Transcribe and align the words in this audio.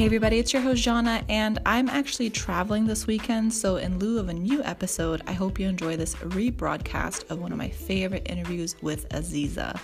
Hey 0.00 0.06
everybody, 0.06 0.38
it's 0.38 0.54
your 0.54 0.62
host 0.62 0.82
Jana, 0.82 1.22
and 1.28 1.58
I'm 1.66 1.90
actually 1.90 2.30
traveling 2.30 2.86
this 2.86 3.06
weekend. 3.06 3.52
So, 3.52 3.76
in 3.76 3.98
lieu 3.98 4.18
of 4.18 4.30
a 4.30 4.32
new 4.32 4.62
episode, 4.62 5.20
I 5.26 5.32
hope 5.32 5.60
you 5.60 5.68
enjoy 5.68 5.98
this 5.98 6.14
rebroadcast 6.14 7.30
of 7.30 7.38
one 7.38 7.52
of 7.52 7.58
my 7.58 7.68
favorite 7.68 8.22
interviews 8.24 8.76
with 8.80 9.06
Aziza. 9.10 9.78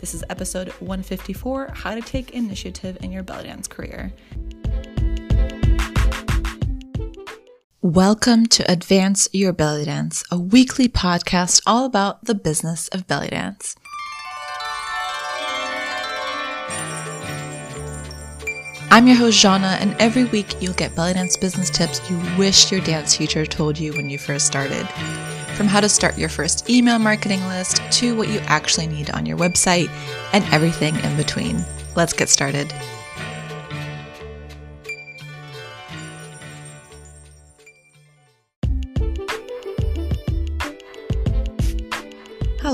This 0.00 0.14
is 0.14 0.24
episode 0.28 0.70
154 0.80 1.74
How 1.74 1.94
to 1.94 2.00
Take 2.00 2.32
Initiative 2.32 2.98
in 3.02 3.12
Your 3.12 3.22
Belly 3.22 3.44
Dance 3.44 3.68
Career. 3.68 4.12
Welcome 7.82 8.46
to 8.46 8.68
Advance 8.68 9.28
Your 9.32 9.52
Belly 9.52 9.84
Dance, 9.84 10.24
a 10.32 10.40
weekly 10.40 10.88
podcast 10.88 11.62
all 11.68 11.84
about 11.84 12.24
the 12.24 12.34
business 12.34 12.88
of 12.88 13.06
belly 13.06 13.28
dance. 13.28 13.76
I'm 18.92 19.06
your 19.06 19.16
host, 19.16 19.40
Jana, 19.40 19.78
and 19.80 19.96
every 19.98 20.24
week 20.24 20.60
you'll 20.60 20.74
get 20.74 20.94
belly 20.94 21.14
dance 21.14 21.34
business 21.34 21.70
tips 21.70 22.10
you 22.10 22.20
wish 22.36 22.70
your 22.70 22.82
dance 22.82 23.16
teacher 23.16 23.46
told 23.46 23.78
you 23.78 23.94
when 23.94 24.10
you 24.10 24.18
first 24.18 24.46
started. 24.46 24.86
From 25.56 25.66
how 25.66 25.80
to 25.80 25.88
start 25.88 26.18
your 26.18 26.28
first 26.28 26.68
email 26.68 26.98
marketing 26.98 27.40
list 27.46 27.80
to 27.92 28.14
what 28.14 28.28
you 28.28 28.40
actually 28.40 28.88
need 28.88 29.08
on 29.08 29.24
your 29.24 29.38
website 29.38 29.88
and 30.34 30.44
everything 30.52 30.94
in 30.96 31.16
between. 31.16 31.64
Let's 31.96 32.12
get 32.12 32.28
started. 32.28 32.70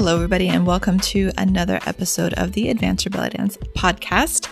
Hello, 0.00 0.14
everybody, 0.14 0.46
and 0.46 0.64
welcome 0.64 1.00
to 1.00 1.32
another 1.38 1.80
episode 1.84 2.32
of 2.34 2.52
the 2.52 2.70
Advanced 2.70 3.10
Belly 3.10 3.30
Dance 3.30 3.56
podcast. 3.74 4.46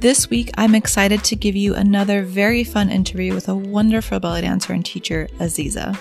This 0.00 0.28
week, 0.28 0.50
I'm 0.58 0.74
excited 0.74 1.22
to 1.22 1.36
give 1.36 1.54
you 1.54 1.76
another 1.76 2.24
very 2.24 2.64
fun 2.64 2.90
interview 2.90 3.32
with 3.32 3.48
a 3.48 3.54
wonderful 3.54 4.18
belly 4.18 4.40
dancer 4.40 4.72
and 4.72 4.84
teacher, 4.84 5.28
Aziza. 5.38 5.96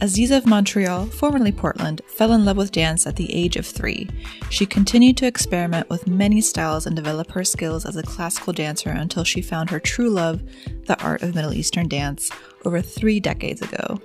Aziza 0.00 0.36
of 0.36 0.46
Montreal, 0.46 1.06
formerly 1.06 1.52
Portland, 1.52 2.02
fell 2.06 2.34
in 2.34 2.44
love 2.44 2.58
with 2.58 2.70
dance 2.70 3.06
at 3.06 3.16
the 3.16 3.32
age 3.32 3.56
of 3.56 3.64
three. 3.64 4.10
She 4.50 4.66
continued 4.66 5.16
to 5.16 5.26
experiment 5.26 5.88
with 5.88 6.06
many 6.06 6.42
styles 6.42 6.84
and 6.84 6.94
develop 6.94 7.30
her 7.30 7.44
skills 7.44 7.86
as 7.86 7.96
a 7.96 8.02
classical 8.02 8.52
dancer 8.52 8.90
until 8.90 9.24
she 9.24 9.40
found 9.40 9.70
her 9.70 9.80
true 9.80 10.10
love, 10.10 10.42
the 10.84 11.02
art 11.02 11.22
of 11.22 11.34
Middle 11.34 11.54
Eastern 11.54 11.88
dance, 11.88 12.30
over 12.66 12.82
three 12.82 13.20
decades 13.20 13.62
ago. 13.62 14.02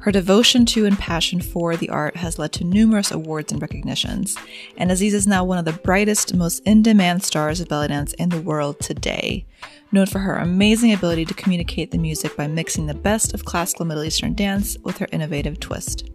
Her 0.00 0.10
devotion 0.10 0.64
to 0.66 0.86
and 0.86 0.98
passion 0.98 1.42
for 1.42 1.76
the 1.76 1.90
art 1.90 2.16
has 2.16 2.38
led 2.38 2.52
to 2.52 2.64
numerous 2.64 3.10
awards 3.10 3.52
and 3.52 3.60
recognitions, 3.60 4.34
and 4.78 4.90
Aziz 4.90 5.12
is 5.12 5.26
now 5.26 5.44
one 5.44 5.58
of 5.58 5.66
the 5.66 5.74
brightest, 5.74 6.34
most 6.34 6.60
in 6.60 6.82
demand 6.82 7.22
stars 7.22 7.60
of 7.60 7.68
belly 7.68 7.88
dance 7.88 8.14
in 8.14 8.30
the 8.30 8.40
world 8.40 8.80
today. 8.80 9.44
Known 9.92 10.06
for 10.06 10.20
her 10.20 10.36
amazing 10.36 10.94
ability 10.94 11.26
to 11.26 11.34
communicate 11.34 11.90
the 11.90 11.98
music 11.98 12.34
by 12.34 12.46
mixing 12.46 12.86
the 12.86 12.94
best 12.94 13.34
of 13.34 13.44
classical 13.44 13.84
Middle 13.84 14.04
Eastern 14.04 14.32
dance 14.34 14.78
with 14.78 14.96
her 14.98 15.08
innovative 15.12 15.60
twist. 15.60 16.08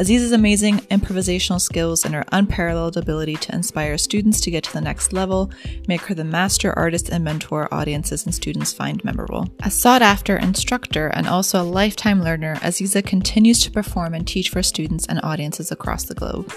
Aziza's 0.00 0.32
amazing 0.32 0.78
improvisational 0.88 1.60
skills 1.60 2.06
and 2.06 2.14
her 2.14 2.24
unparalleled 2.32 2.96
ability 2.96 3.34
to 3.34 3.54
inspire 3.54 3.98
students 3.98 4.40
to 4.40 4.50
get 4.50 4.64
to 4.64 4.72
the 4.72 4.80
next 4.80 5.12
level 5.12 5.50
make 5.88 6.00
her 6.00 6.14
the 6.14 6.24
master 6.24 6.72
artist 6.72 7.10
and 7.10 7.22
mentor 7.22 7.68
audiences 7.70 8.24
and 8.24 8.34
students 8.34 8.72
find 8.72 9.04
memorable. 9.04 9.46
A 9.62 9.70
sought 9.70 10.00
after 10.00 10.38
instructor 10.38 11.08
and 11.08 11.28
also 11.28 11.60
a 11.60 11.64
lifetime 11.64 12.22
learner, 12.22 12.56
Aziza 12.56 13.04
continues 13.04 13.62
to 13.62 13.70
perform 13.70 14.14
and 14.14 14.26
teach 14.26 14.48
for 14.48 14.62
students 14.62 15.04
and 15.04 15.20
audiences 15.22 15.70
across 15.70 16.04
the 16.04 16.14
globe. 16.14 16.50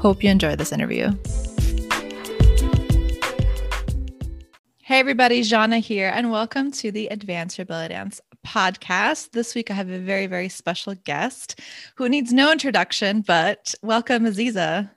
Hope 0.00 0.22
you 0.22 0.30
enjoy 0.30 0.54
this 0.54 0.70
interview. 0.70 1.10
Hey 4.82 5.00
everybody, 5.00 5.42
Jana 5.42 5.80
here, 5.80 6.12
and 6.14 6.30
welcome 6.30 6.70
to 6.72 6.92
the 6.92 7.08
Advance 7.08 7.58
Your 7.58 7.64
Belly 7.64 7.88
Dance 7.88 8.20
podcast. 8.46 9.32
This 9.32 9.54
week 9.54 9.70
I 9.70 9.74
have 9.74 9.90
a 9.90 9.98
very, 9.98 10.26
very 10.26 10.48
special 10.48 10.94
guest 11.04 11.60
who 11.96 12.08
needs 12.08 12.32
no 12.32 12.50
introduction, 12.52 13.22
but 13.22 13.74
welcome, 13.82 14.24
Aziza. 14.24 14.90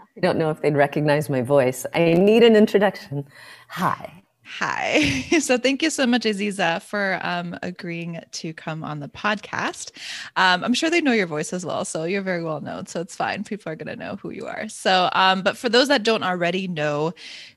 I 0.00 0.20
don't 0.20 0.38
know 0.38 0.50
if 0.50 0.62
they'd 0.62 0.74
recognize 0.74 1.28
my 1.28 1.42
voice. 1.42 1.84
I 1.94 2.14
need 2.14 2.42
an 2.42 2.56
introduction. 2.56 3.26
Hi. 3.68 4.22
Hi. 4.46 5.24
So 5.40 5.58
thank 5.58 5.82
you 5.82 5.90
so 5.90 6.06
much, 6.06 6.22
Aziza, 6.22 6.80
for 6.82 7.18
um, 7.22 7.58
agreeing 7.62 8.20
to 8.32 8.52
come 8.52 8.82
on 8.82 9.00
the 9.00 9.08
podcast. 9.08 9.90
Um, 10.36 10.64
I'm 10.64 10.72
sure 10.72 10.88
they 10.88 11.00
know 11.00 11.12
your 11.12 11.26
voice 11.26 11.52
as 11.52 11.64
well, 11.66 11.84
so 11.84 12.04
you're 12.04 12.22
very 12.22 12.42
well 12.42 12.60
known. 12.60 12.86
So 12.86 13.00
it's 13.00 13.14
fine. 13.14 13.44
People 13.44 13.70
are 13.70 13.76
going 13.76 13.88
to 13.88 13.96
know 13.96 14.16
who 14.16 14.30
you 14.30 14.46
are. 14.46 14.68
So, 14.68 15.10
um, 15.12 15.42
but 15.42 15.56
for 15.56 15.68
those 15.68 15.88
that 15.88 16.04
don't 16.04 16.22
already 16.22 16.68
know, 16.68 17.12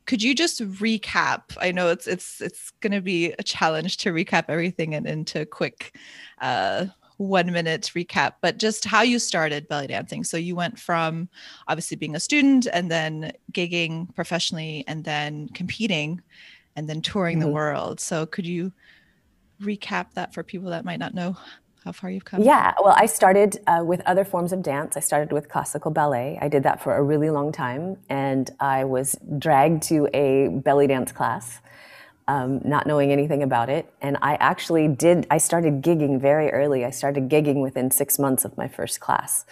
could 0.08 0.22
you 0.22 0.36
just 0.36 0.62
recap? 0.62 1.56
I 1.60 1.72
know 1.72 1.90
it's 1.90 2.06
it's 2.06 2.42
it's 2.42 2.72
going 2.82 2.94
to 2.94 3.02
be 3.02 3.34
a 3.40 3.44
challenge 3.44 3.98
to 3.98 4.12
recap 4.12 4.46
everything 4.50 4.94
and 4.96 5.08
into 5.08 5.42
a 5.42 5.46
quick. 5.46 5.96
Uh, 6.42 6.88
one 7.18 7.52
minute 7.52 7.92
recap, 7.96 8.36
but 8.40 8.58
just 8.58 8.86
how 8.86 9.02
you 9.02 9.20
started 9.20 9.68
belly 9.68 9.88
dancing. 9.88 10.24
So 10.24 10.38
you 10.38 10.56
went 10.56 10.80
from 10.80 11.28
obviously 11.68 11.98
being 11.98 12.16
a 12.16 12.20
student 12.20 12.66
and 12.72 12.90
then 12.90 13.34
gigging 13.52 14.16
professionally 14.16 14.86
and 14.88 15.04
then 15.04 15.50
competing 15.50 16.22
and 16.80 16.90
then 16.90 17.02
touring 17.02 17.40
mm-hmm. 17.40 17.48
the 17.48 17.54
world. 17.54 18.00
So 18.00 18.26
could 18.26 18.48
you 18.48 18.72
recap 19.62 20.14
that 20.14 20.34
for 20.34 20.44
people 20.44 20.70
that 20.70 20.86
might 20.86 20.98
not 20.98 21.14
know 21.14 21.36
how 21.84 21.92
far 21.92 22.10
you've 22.10 22.24
come? 22.24 22.42
Yeah, 22.42 22.74
well, 22.82 22.96
I 22.98 23.06
started 23.06 23.60
uh, 23.68 23.84
with 23.86 24.02
other 24.06 24.24
forms 24.24 24.54
of 24.54 24.64
dance. 24.64 24.96
I 24.96 25.02
started 25.02 25.34
with 25.34 25.50
classical 25.50 25.92
ballet. 25.92 26.40
I 26.42 26.48
did 26.48 26.64
that 26.64 26.82
for 26.82 26.96
a 26.96 27.04
really 27.04 27.30
long 27.30 27.52
time, 27.52 27.98
and 28.10 28.50
I 28.62 28.86
was 28.86 29.18
dragged 29.38 29.84
to 29.84 30.08
a 30.14 30.48
belly 30.48 30.88
dance 30.88 31.12
class. 31.12 31.60
Um, 32.30 32.62
not 32.64 32.86
knowing 32.86 33.12
anything 33.12 33.42
about 33.42 33.72
it. 33.72 33.92
And 34.02 34.16
I 34.22 34.36
actually 34.36 34.88
did, 34.88 35.26
I 35.32 35.40
started 35.40 35.82
gigging 35.82 36.22
very 36.22 36.52
early. 36.52 36.86
I 36.86 36.92
started 36.92 37.28
gigging 37.28 37.64
within 37.64 37.90
six 37.90 38.20
months 38.20 38.46
of 38.46 38.56
my 38.56 38.68
first 38.68 39.00
class 39.00 39.48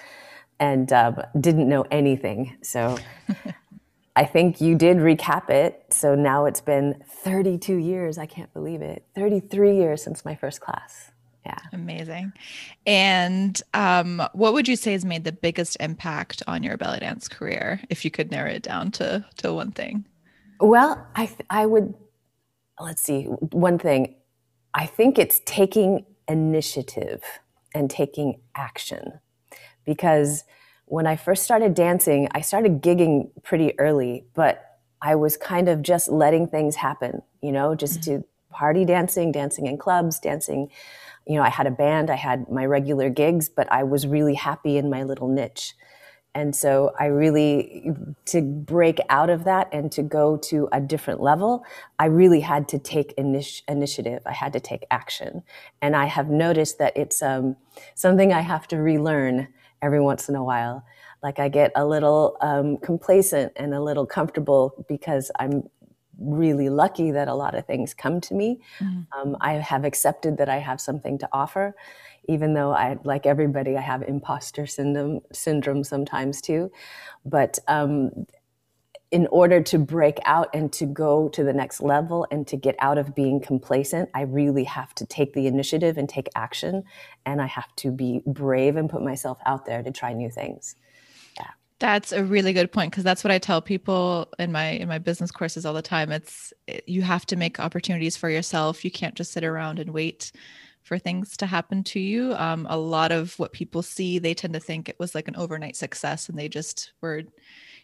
and 0.60 0.94
uh, 0.94 1.24
didn't 1.40 1.68
know 1.68 1.88
anything. 1.90 2.56
So 2.62 3.00
I 4.18 4.26
think 4.26 4.60
you 4.60 4.74
did 4.74 4.98
recap 4.98 5.52
it. 5.52 5.86
So 5.92 6.16
now 6.16 6.46
it's 6.46 6.60
been 6.60 7.04
32 7.08 7.76
years. 7.76 8.18
I 8.18 8.26
can't 8.26 8.52
believe 8.52 8.82
it. 8.82 9.06
33 9.14 9.78
years 9.78 10.04
since 10.04 10.26
my 10.26 10.34
first 10.34 10.60
class. 10.60 11.12
Yeah. 11.46 11.60
Amazing. 11.72 12.34
And 12.88 13.62
um, 13.76 14.24
what 14.34 14.54
would 14.54 14.68
you 14.68 14.76
say 14.76 14.94
has 14.94 15.06
made 15.06 15.24
the 15.24 15.32
biggest 15.32 15.78
impact 15.80 16.42
on 16.48 16.64
your 16.64 16.78
belly 16.78 17.00
dance 17.00 17.28
career, 17.28 17.80
if 17.92 18.04
you 18.04 18.10
could 18.10 18.32
narrow 18.32 18.50
it 18.50 18.64
down 18.64 18.90
to, 18.94 19.24
to 19.38 19.54
one 19.54 19.72
thing? 19.72 20.04
Well, 20.60 21.06
I, 21.16 21.30
I 21.52 21.68
would, 21.68 21.94
let's 22.80 23.04
see, 23.04 23.26
one 23.26 23.78
thing. 23.78 24.16
I 24.74 24.88
think 24.88 25.20
it's 25.20 25.42
taking 25.46 26.08
initiative 26.28 27.22
and 27.76 27.88
taking 27.88 28.42
action 28.56 29.20
because 29.86 30.44
when 30.88 31.06
I 31.06 31.18
first 31.18 31.44
started 31.44 31.74
dancing, 31.74 32.30
I 32.32 32.42
started 32.42 32.82
gigging 32.82 33.30
pretty 33.44 33.78
early, 33.78 34.26
but 34.34 34.80
I 35.02 35.16
was 35.16 35.36
kind 35.36 35.68
of 35.68 35.82
just 35.82 36.10
letting 36.10 36.48
things 36.48 36.78
happen, 36.78 37.22
you 37.42 37.52
know, 37.52 37.76
just 37.76 38.02
mm-hmm. 38.02 38.22
to 38.22 38.26
party 38.50 38.86
dancing, 38.86 39.32
dancing 39.32 39.68
in 39.68 39.78
clubs, 39.78 40.18
dancing. 40.18 40.72
You 41.28 41.36
know, 41.36 41.44
I 41.44 41.50
had 41.50 41.68
a 41.68 41.72
band, 41.72 42.10
I 42.10 42.16
had 42.16 42.50
my 42.50 42.66
regular 42.66 43.10
gigs, 43.10 43.50
but 43.50 43.70
I 43.72 43.84
was 43.84 44.08
really 44.08 44.34
happy 44.34 44.78
in 44.78 44.90
my 44.90 45.04
little 45.04 45.28
niche. 45.28 45.76
And 46.34 46.56
so 46.56 46.94
I 46.98 47.08
really, 47.08 47.92
to 48.26 48.42
break 48.42 49.00
out 49.10 49.30
of 49.30 49.44
that 49.44 49.68
and 49.74 49.92
to 49.94 50.04
go 50.04 50.38
to 50.38 50.70
a 50.72 50.80
different 50.80 51.20
level, 51.20 51.66
I 52.00 52.06
really 52.06 52.42
had 52.42 52.70
to 52.70 52.80
take 52.80 53.16
initi- 53.18 53.64
initiative. 53.68 54.22
I 54.26 54.34
had 54.34 54.54
to 54.54 54.60
take 54.60 54.86
action. 54.90 55.44
And 55.82 55.96
I 55.96 56.06
have 56.06 56.30
noticed 56.30 56.78
that 56.78 56.96
it's 56.96 57.22
um, 57.22 57.58
something 57.96 58.32
I 58.32 58.42
have 58.42 58.68
to 58.70 58.78
relearn 58.78 59.48
every 59.88 60.02
once 60.02 60.30
in 60.30 60.36
a 60.36 60.44
while. 60.44 60.84
Like 61.24 61.40
I 61.40 61.50
get 61.50 61.72
a 61.76 61.86
little 61.86 62.38
um, 62.42 62.78
complacent 62.78 63.54
and 63.56 63.74
a 63.74 63.82
little 63.82 64.06
comfortable 64.06 64.86
because 64.88 65.32
I'm 65.40 65.64
really 66.20 66.70
lucky 66.70 67.12
that 67.12 67.28
a 67.28 67.34
lot 67.34 67.56
of 67.56 67.66
things 67.66 67.94
come 67.94 68.20
to 68.22 68.34
me. 68.34 68.60
Mm-hmm. 68.80 69.02
Um, 69.20 69.38
I 69.42 69.54
have 69.54 69.86
accepted 69.86 70.38
that 70.38 70.50
I 70.50 70.58
have 70.58 70.82
something 70.82 71.18
to 71.20 71.30
offer, 71.32 71.76
even 72.28 72.54
though 72.54 72.72
I, 72.72 72.98
like 73.04 73.26
everybody, 73.26 73.78
I 73.78 73.82
have 73.82 74.04
imposter 74.04 74.66
syndrome 74.66 75.22
syndrome 75.32 75.84
sometimes 75.84 76.42
too. 76.42 76.72
But 77.26 77.60
um, 77.68 78.26
in 79.10 79.26
order 79.28 79.62
to 79.62 79.80
break 79.80 80.20
out 80.26 80.50
and 80.54 80.72
to 80.74 80.86
go 80.86 81.30
to 81.30 81.44
the 81.44 81.54
next 81.54 81.82
level 81.82 82.28
and 82.30 82.46
to 82.48 82.58
get 82.58 82.76
out 82.80 82.98
of 82.98 83.16
being 83.16 83.40
complacent, 83.40 84.10
I 84.14 84.24
really 84.24 84.66
have 84.66 84.94
to 84.96 85.06
take 85.06 85.34
the 85.34 85.48
initiative 85.48 85.98
and 85.98 86.10
take 86.10 86.28
action. 86.36 86.84
And 87.26 87.42
I 87.42 87.46
have 87.48 87.74
to 87.78 87.92
be 87.92 88.22
brave 88.26 88.76
and 88.76 88.90
put 88.90 89.02
myself 89.02 89.38
out 89.46 89.66
there 89.66 89.82
to 89.82 89.92
try 89.92 90.12
new 90.12 90.30
things. 90.30 90.76
Yeah. 91.38 91.48
That's 91.80 92.12
a 92.12 92.24
really 92.24 92.52
good 92.52 92.72
point 92.72 92.92
because 92.92 93.06
that's 93.06 93.24
what 93.24 93.32
I 93.32 93.40
tell 93.40 93.62
people 93.62 94.28
in 94.40 94.52
my 94.52 94.72
in 94.72 94.90
my 94.90 94.98
business 94.98 95.32
courses 95.32 95.66
all 95.66 95.74
the 95.74 95.82
time. 95.82 96.12
It's 96.12 96.52
you 96.86 97.02
have 97.04 97.26
to 97.28 97.38
make 97.38 97.62
opportunities 97.62 98.18
for 98.18 98.30
yourself. 98.30 98.84
You 98.84 98.92
can't 98.92 99.16
just 99.16 99.32
sit 99.32 99.46
around 99.46 99.80
and 99.80 99.92
wait 99.92 100.34
for 100.82 100.98
things 100.98 101.38
to 101.38 101.46
happen 101.46 101.84
to 101.84 102.00
you. 102.00 102.34
Um, 102.36 102.66
a 102.70 102.78
lot 102.78 103.12
of 103.12 103.38
what 103.40 103.52
people 103.52 103.82
see, 103.82 104.20
they 104.20 104.34
tend 104.34 104.54
to 104.54 104.60
think 104.60 104.88
it 104.88 105.00
was 105.00 105.14
like 105.14 105.28
an 105.28 105.36
overnight 105.36 105.76
success, 105.76 106.28
and 106.28 106.38
they 106.38 106.48
just 106.50 106.94
were 107.02 107.24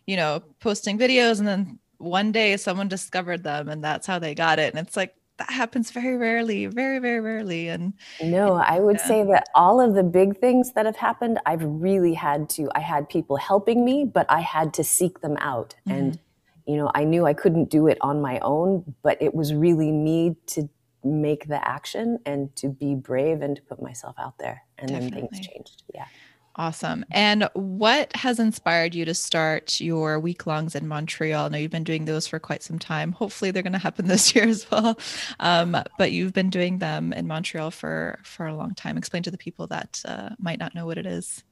you 0.06 0.16
know, 0.16 0.44
posting 0.60 0.98
videos 0.98 1.40
and 1.40 1.48
then 1.48 1.80
one 1.98 2.32
day 2.32 2.58
someone 2.58 2.88
discovered 2.88 3.44
them 3.44 3.70
and 3.70 3.84
that's 3.84 4.06
how 4.08 4.20
they 4.20 4.36
got 4.36 4.60
it. 4.60 4.74
And 4.74 4.86
it's 4.86 4.98
like, 4.98 5.16
that 5.38 5.50
happens 5.50 5.90
very 5.90 6.16
rarely, 6.16 6.68
very, 6.68 7.00
very 7.00 7.20
rarely. 7.20 7.68
And 7.68 7.94
no, 8.22 8.54
I 8.54 8.80
would 8.80 8.98
yeah. 8.98 9.08
say 9.08 9.24
that 9.24 9.46
all 9.56 9.82
of 9.82 9.96
the 9.96 10.04
big 10.04 10.38
things 10.38 10.74
that 10.74 10.86
have 10.86 10.96
happened, 10.96 11.40
I've 11.46 11.64
really 11.64 12.14
had 12.14 12.50
to, 12.52 12.70
I 12.76 12.82
had 12.82 13.10
people 13.10 13.38
helping 13.38 13.84
me, 13.84 14.06
but 14.06 14.30
I 14.30 14.42
had 14.42 14.74
to 14.76 14.84
seek 14.84 15.22
them 15.22 15.38
out. 15.38 15.76
Mm-hmm. 15.88 15.98
And, 15.98 16.20
you 16.68 16.78
know, 16.78 16.92
I 16.94 17.04
knew 17.04 17.26
I 17.26 17.34
couldn't 17.34 17.72
do 17.72 17.88
it 17.88 17.98
on 18.02 18.22
my 18.22 18.40
own, 18.40 18.94
but 19.02 19.20
it 19.22 19.34
was 19.34 19.54
really 19.54 19.92
me 19.92 20.36
to 20.48 20.70
make 21.04 21.48
the 21.48 21.68
action 21.68 22.20
and 22.26 22.56
to 22.58 22.70
be 22.70 22.94
brave 22.96 23.42
and 23.42 23.56
to 23.56 23.62
put 23.64 23.82
myself 23.82 24.16
out 24.20 24.38
there. 24.38 24.62
And 24.78 24.90
Definitely. 24.90 25.22
then 25.22 25.30
things 25.30 25.48
changed. 25.48 25.84
Yeah. 25.94 26.06
Awesome. 26.56 27.04
And 27.10 27.50
what 27.54 28.16
has 28.16 28.38
inspired 28.38 28.94
you 28.94 29.06
to 29.06 29.16
start 29.16 29.82
your 29.82 30.20
week 30.20 30.46
longs 30.46 30.76
in 30.76 30.88
Montreal? 30.88 31.46
I 31.46 31.50
know 31.50 31.58
you've 31.58 31.72
been 31.72 31.84
doing 31.84 32.06
those 32.06 32.28
for 32.28 32.38
quite 32.38 32.62
some 32.62 32.78
time. 32.78 33.12
Hopefully, 33.12 33.50
they're 33.50 33.64
going 33.64 33.74
to 33.74 33.80
happen 33.80 34.08
this 34.08 34.36
year 34.36 34.46
as 34.46 34.70
well. 34.70 35.00
Um, 35.40 35.76
but 35.98 36.12
you've 36.12 36.34
been 36.34 36.52
doing 36.52 36.78
them 36.78 37.12
in 37.14 37.28
Montreal 37.28 37.72
for 37.72 38.20
for 38.24 38.46
a 38.46 38.56
long 38.56 38.76
time. 38.76 38.98
Explain 38.98 39.24
to 39.24 39.32
the 39.32 39.38
people 39.38 39.66
that 39.68 40.02
uh, 40.06 40.30
might 40.38 40.60
not 40.60 40.76
know 40.76 40.86
what 40.86 41.00
it 41.00 41.08
is. 41.08 41.44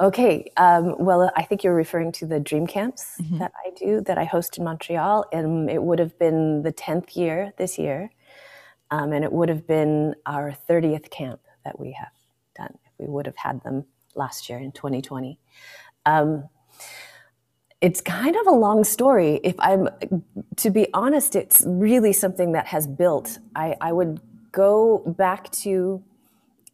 Okay. 0.00 0.52
Um, 0.56 0.94
well, 1.00 1.32
I 1.36 1.42
think 1.42 1.64
you're 1.64 1.74
referring 1.74 2.12
to 2.12 2.26
the 2.26 2.38
dream 2.38 2.68
camps 2.68 3.16
mm-hmm. 3.20 3.38
that 3.38 3.50
I 3.66 3.70
do 3.76 4.00
that 4.02 4.18
I 4.18 4.24
host 4.24 4.56
in 4.56 4.62
Montreal, 4.62 5.24
and 5.32 5.68
it 5.68 5.82
would 5.82 5.98
have 5.98 6.16
been 6.16 6.62
the 6.62 6.70
tenth 6.70 7.16
year 7.16 7.52
this 7.58 7.76
year, 7.76 8.12
um, 8.92 9.12
and 9.12 9.24
it 9.24 9.32
would 9.32 9.48
have 9.48 9.66
been 9.66 10.14
our 10.26 10.52
thirtieth 10.52 11.10
camp 11.10 11.40
that 11.64 11.80
we 11.80 11.90
have 11.90 12.12
done 12.56 12.78
if 12.86 12.92
we 12.98 13.06
would 13.12 13.26
have 13.26 13.36
had 13.36 13.64
them 13.64 13.84
last 14.18 14.48
year 14.48 14.58
in 14.58 14.72
2020. 14.72 15.38
Um, 16.04 16.48
it's 17.80 18.00
kind 18.00 18.34
of 18.34 18.46
a 18.46 18.52
long 18.52 18.82
story. 18.82 19.40
If 19.44 19.54
I'm, 19.60 19.88
to 20.56 20.70
be 20.70 20.88
honest, 20.92 21.36
it's 21.36 21.62
really 21.64 22.12
something 22.12 22.52
that 22.52 22.66
has 22.66 22.86
built. 22.86 23.38
I, 23.54 23.76
I 23.80 23.92
would 23.92 24.20
go 24.50 24.98
back 25.06 25.50
to 25.52 26.02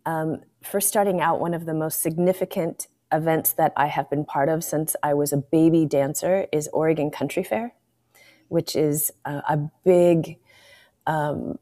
um, 0.06 0.41
first 0.62 0.88
starting 0.88 1.20
out 1.20 1.41
one 1.41 1.52
of 1.52 1.67
the 1.67 1.75
most 1.75 2.00
significant 2.00 2.87
events 3.12 3.52
that 3.52 3.73
I 3.76 3.87
have 3.87 4.08
been 4.08 4.25
part 4.25 4.49
of 4.49 4.64
since 4.64 4.96
I 5.02 5.14
was 5.14 5.32
a 5.32 5.37
baby 5.37 5.85
dancer 5.85 6.46
is 6.52 6.69
Oregon 6.73 7.11
Country 7.11 7.44
Fair, 7.44 7.75
which 8.49 8.75
is 8.75 9.12
a, 9.25 9.43
a 9.49 9.70
big 9.85 10.38
um, 11.06 11.58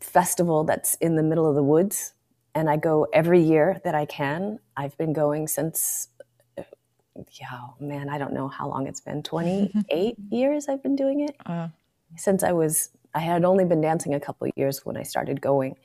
festival 0.00 0.64
that's 0.64 0.94
in 0.94 1.16
the 1.16 1.22
middle 1.22 1.48
of 1.48 1.54
the 1.54 1.62
woods 1.62 2.14
and 2.58 2.68
I 2.68 2.76
go 2.76 3.06
every 3.12 3.40
year 3.40 3.80
that 3.84 3.94
I 3.94 4.04
can. 4.04 4.58
I've 4.76 4.98
been 4.98 5.12
going 5.12 5.46
since, 5.46 6.08
yeah, 6.56 7.60
man, 7.78 8.08
I 8.08 8.18
don't 8.18 8.32
know 8.32 8.48
how 8.48 8.68
long 8.68 8.88
it's 8.88 9.00
been 9.00 9.22
28 9.22 10.16
years 10.30 10.68
I've 10.68 10.82
been 10.82 10.96
doing 10.96 11.20
it. 11.20 11.36
Uh. 11.46 11.68
Since 12.16 12.42
I 12.42 12.50
was, 12.50 12.90
I 13.14 13.20
had 13.20 13.44
only 13.44 13.64
been 13.64 13.80
dancing 13.80 14.12
a 14.12 14.18
couple 14.18 14.48
years 14.56 14.84
when 14.84 14.96
I 14.96 15.04
started 15.04 15.40
going. 15.40 15.76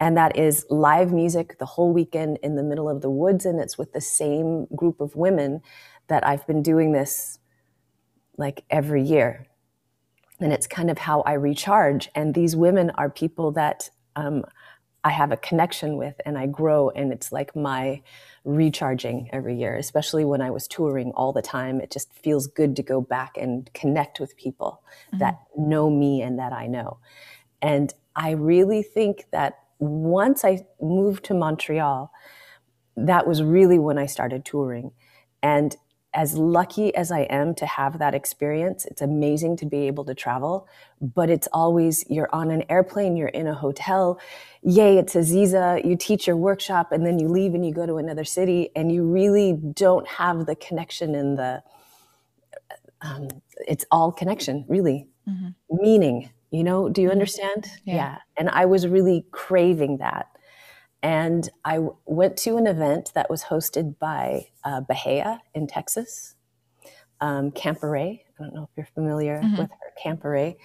And 0.00 0.16
that 0.16 0.38
is 0.38 0.64
live 0.70 1.12
music 1.12 1.58
the 1.58 1.66
whole 1.66 1.92
weekend 1.92 2.38
in 2.42 2.56
the 2.56 2.62
middle 2.62 2.88
of 2.88 3.02
the 3.02 3.10
woods. 3.10 3.44
And 3.44 3.60
it's 3.60 3.76
with 3.76 3.92
the 3.92 4.00
same 4.00 4.66
group 4.74 5.02
of 5.02 5.16
women 5.16 5.60
that 6.08 6.26
I've 6.26 6.46
been 6.46 6.62
doing 6.62 6.92
this 6.92 7.40
like 8.38 8.64
every 8.70 9.02
year. 9.02 9.48
And 10.40 10.50
it's 10.50 10.66
kind 10.66 10.90
of 10.90 10.96
how 10.96 11.20
I 11.22 11.34
recharge. 11.34 12.08
And 12.14 12.34
these 12.34 12.56
women 12.56 12.90
are 12.94 13.10
people 13.10 13.52
that 13.52 13.90
um, 14.16 14.44
I 15.06 15.10
have 15.10 15.30
a 15.30 15.36
connection 15.36 15.98
with 15.98 16.20
and 16.26 16.36
I 16.36 16.46
grow 16.46 16.90
and 16.90 17.12
it's 17.12 17.30
like 17.30 17.54
my 17.54 18.02
recharging 18.44 19.30
every 19.32 19.56
year, 19.56 19.76
especially 19.76 20.24
when 20.24 20.42
I 20.42 20.50
was 20.50 20.66
touring 20.66 21.12
all 21.12 21.32
the 21.32 21.42
time. 21.42 21.80
It 21.80 21.92
just 21.92 22.12
feels 22.12 22.48
good 22.48 22.74
to 22.74 22.82
go 22.82 23.00
back 23.00 23.36
and 23.36 23.72
connect 23.72 24.18
with 24.18 24.36
people 24.36 24.82
mm-hmm. 25.06 25.18
that 25.18 25.38
know 25.56 25.88
me 25.90 26.22
and 26.22 26.40
that 26.40 26.52
I 26.52 26.66
know. 26.66 26.98
And 27.62 27.94
I 28.16 28.32
really 28.32 28.82
think 28.82 29.26
that 29.30 29.60
once 29.78 30.44
I 30.44 30.66
moved 30.80 31.24
to 31.26 31.34
Montreal, 31.34 32.10
that 32.96 33.28
was 33.28 33.44
really 33.44 33.78
when 33.78 33.98
I 33.98 34.06
started 34.06 34.44
touring. 34.44 34.90
And 35.40 35.76
as 36.16 36.34
lucky 36.34 36.94
as 36.94 37.12
I 37.12 37.20
am 37.20 37.54
to 37.56 37.66
have 37.66 37.98
that 37.98 38.14
experience, 38.14 38.86
it's 38.86 39.02
amazing 39.02 39.58
to 39.58 39.66
be 39.66 39.86
able 39.86 40.02
to 40.06 40.14
travel, 40.14 40.66
but 41.00 41.28
it's 41.28 41.46
always 41.52 42.04
you're 42.08 42.34
on 42.34 42.50
an 42.50 42.64
airplane, 42.70 43.18
you're 43.18 43.28
in 43.28 43.46
a 43.46 43.54
hotel, 43.54 44.18
yay, 44.62 44.96
it's 44.96 45.14
Aziza, 45.14 45.84
you 45.84 45.94
teach 45.94 46.26
your 46.26 46.36
workshop, 46.36 46.90
and 46.90 47.04
then 47.06 47.18
you 47.18 47.28
leave 47.28 47.52
and 47.52 47.66
you 47.66 47.72
go 47.72 47.84
to 47.84 47.98
another 47.98 48.24
city, 48.24 48.70
and 48.74 48.90
you 48.90 49.04
really 49.04 49.52
don't 49.52 50.08
have 50.08 50.46
the 50.46 50.56
connection 50.56 51.14
and 51.14 51.38
the, 51.38 51.62
um, 53.02 53.28
it's 53.68 53.84
all 53.90 54.10
connection, 54.10 54.64
really. 54.68 55.06
Mm-hmm. 55.28 55.48
Meaning, 55.82 56.30
you 56.50 56.64
know, 56.64 56.88
do 56.88 57.02
you 57.02 57.08
mm-hmm. 57.08 57.12
understand? 57.12 57.66
Yeah. 57.84 57.94
yeah. 57.94 58.18
And 58.38 58.48
I 58.48 58.64
was 58.64 58.86
really 58.86 59.26
craving 59.32 59.98
that. 59.98 60.28
And 61.02 61.48
I 61.64 61.80
went 62.04 62.36
to 62.38 62.56
an 62.56 62.66
event 62.66 63.12
that 63.14 63.30
was 63.30 63.44
hosted 63.44 63.98
by 63.98 64.48
uh, 64.64 64.80
Bahia 64.80 65.40
in 65.54 65.66
Texas, 65.66 66.34
um, 67.20 67.50
Camperay. 67.52 68.20
I 68.38 68.42
don't 68.42 68.54
know 68.54 68.64
if 68.64 68.70
you're 68.76 68.88
familiar 68.94 69.40
mm-hmm. 69.40 69.56
with 69.56 69.70
her, 69.70 69.92
Camperay. 70.04 70.56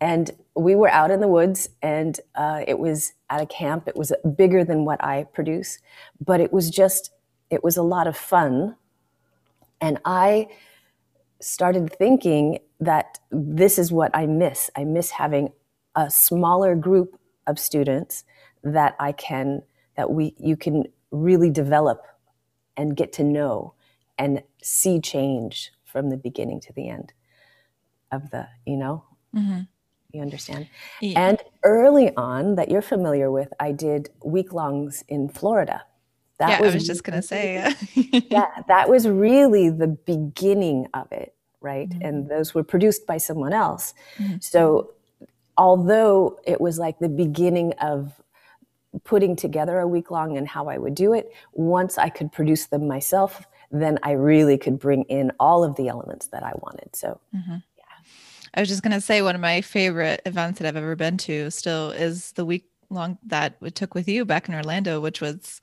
And 0.00 0.30
we 0.54 0.74
were 0.74 0.90
out 0.90 1.10
in 1.10 1.20
the 1.20 1.28
woods, 1.28 1.70
and 1.80 2.20
uh, 2.34 2.62
it 2.66 2.78
was 2.78 3.14
at 3.30 3.40
a 3.40 3.46
camp. 3.46 3.88
It 3.88 3.96
was 3.96 4.12
bigger 4.36 4.62
than 4.62 4.84
what 4.84 5.02
I 5.02 5.24
produce, 5.24 5.78
but 6.24 6.40
it 6.40 6.52
was 6.52 6.68
just, 6.68 7.12
it 7.48 7.64
was 7.64 7.78
a 7.78 7.82
lot 7.82 8.06
of 8.06 8.16
fun. 8.16 8.76
And 9.80 9.98
I 10.04 10.48
started 11.40 11.92
thinking 11.98 12.58
that 12.80 13.18
this 13.30 13.78
is 13.78 13.90
what 13.90 14.10
I 14.14 14.26
miss. 14.26 14.70
I 14.76 14.84
miss 14.84 15.12
having 15.12 15.52
a 15.94 16.10
smaller 16.10 16.74
group 16.74 17.18
of 17.46 17.58
students 17.58 18.24
that 18.62 18.96
I 19.00 19.12
can 19.12 19.62
that 19.96 20.10
we 20.10 20.34
you 20.38 20.56
can 20.56 20.84
really 21.10 21.50
develop 21.50 22.02
and 22.76 22.96
get 22.96 23.12
to 23.14 23.24
know 23.24 23.74
and 24.18 24.42
see 24.62 25.00
change 25.00 25.72
from 25.84 26.10
the 26.10 26.16
beginning 26.16 26.60
to 26.60 26.72
the 26.72 26.88
end 26.88 27.12
of 28.12 28.30
the 28.30 28.46
you 28.66 28.76
know 28.76 29.04
mm-hmm. 29.34 29.60
you 30.12 30.22
understand 30.22 30.68
yeah. 31.00 31.28
and 31.28 31.38
early 31.64 32.14
on 32.16 32.54
that 32.54 32.70
you're 32.70 32.82
familiar 32.82 33.30
with 33.30 33.48
i 33.60 33.72
did 33.72 34.10
week 34.24 34.52
longs 34.52 35.02
in 35.08 35.28
florida 35.28 35.82
that 36.38 36.50
yeah, 36.50 36.60
was, 36.60 36.72
I 36.72 36.74
was 36.74 36.86
just 36.86 37.04
gonna 37.04 37.22
say 37.22 37.74
yeah 37.94 38.62
that 38.68 38.88
was 38.88 39.08
really 39.08 39.70
the 39.70 39.88
beginning 39.88 40.86
of 40.94 41.10
it 41.12 41.34
right 41.60 41.88
mm-hmm. 41.88 42.02
and 42.02 42.28
those 42.28 42.54
were 42.54 42.64
produced 42.64 43.06
by 43.06 43.18
someone 43.18 43.52
else 43.52 43.94
mm-hmm. 44.18 44.36
so 44.40 44.92
although 45.56 46.38
it 46.44 46.60
was 46.60 46.78
like 46.78 46.98
the 46.98 47.08
beginning 47.08 47.72
of 47.80 48.20
putting 49.04 49.36
together 49.36 49.78
a 49.78 49.88
week 49.88 50.10
long 50.10 50.36
and 50.36 50.48
how 50.48 50.68
I 50.68 50.78
would 50.78 50.94
do 50.94 51.12
it. 51.12 51.32
Once 51.52 51.98
I 51.98 52.08
could 52.08 52.32
produce 52.32 52.66
them 52.66 52.86
myself, 52.88 53.46
then 53.70 53.98
I 54.02 54.12
really 54.12 54.58
could 54.58 54.78
bring 54.78 55.02
in 55.04 55.32
all 55.40 55.64
of 55.64 55.76
the 55.76 55.88
elements 55.88 56.26
that 56.28 56.42
I 56.42 56.52
wanted. 56.60 56.94
So, 56.94 57.20
mm-hmm. 57.34 57.56
yeah. 57.76 57.84
I 58.54 58.60
was 58.60 58.68
just 58.68 58.82
going 58.82 58.92
to 58.92 59.00
say 59.00 59.22
one 59.22 59.34
of 59.34 59.40
my 59.40 59.60
favorite 59.60 60.22
events 60.24 60.58
that 60.58 60.68
I've 60.68 60.76
ever 60.76 60.96
been 60.96 61.16
to 61.18 61.50
still 61.50 61.90
is 61.90 62.32
the 62.32 62.44
week 62.44 62.66
long 62.88 63.18
that 63.26 63.56
we 63.60 63.70
took 63.70 63.94
with 63.94 64.08
you 64.08 64.24
back 64.24 64.48
in 64.48 64.54
Orlando, 64.54 65.00
which 65.00 65.20
was 65.20 65.60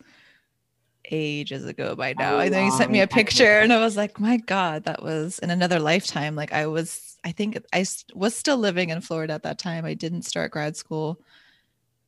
ages 1.11 1.65
ago 1.65 1.95
by 1.95 2.13
now. 2.17 2.37
I 2.37 2.49
know 2.49 2.63
you 2.63 2.71
sent 2.71 2.91
me 2.91 3.01
a 3.01 3.07
picture 3.07 3.59
and 3.59 3.73
I 3.73 3.79
was 3.79 3.97
like, 3.97 4.19
my 4.19 4.37
God, 4.37 4.85
that 4.85 5.03
was 5.03 5.39
in 5.39 5.49
another 5.49 5.79
lifetime. 5.79 6.35
Like 6.35 6.53
I 6.53 6.67
was, 6.67 7.17
I 7.23 7.31
think 7.31 7.57
I 7.73 7.85
was 8.13 8.35
still 8.35 8.57
living 8.57 8.89
in 8.89 9.01
Florida 9.01 9.33
at 9.33 9.43
that 9.43 9.59
time. 9.59 9.85
I 9.85 9.93
didn't 9.93 10.23
start 10.23 10.51
grad 10.51 10.77
school 10.77 11.19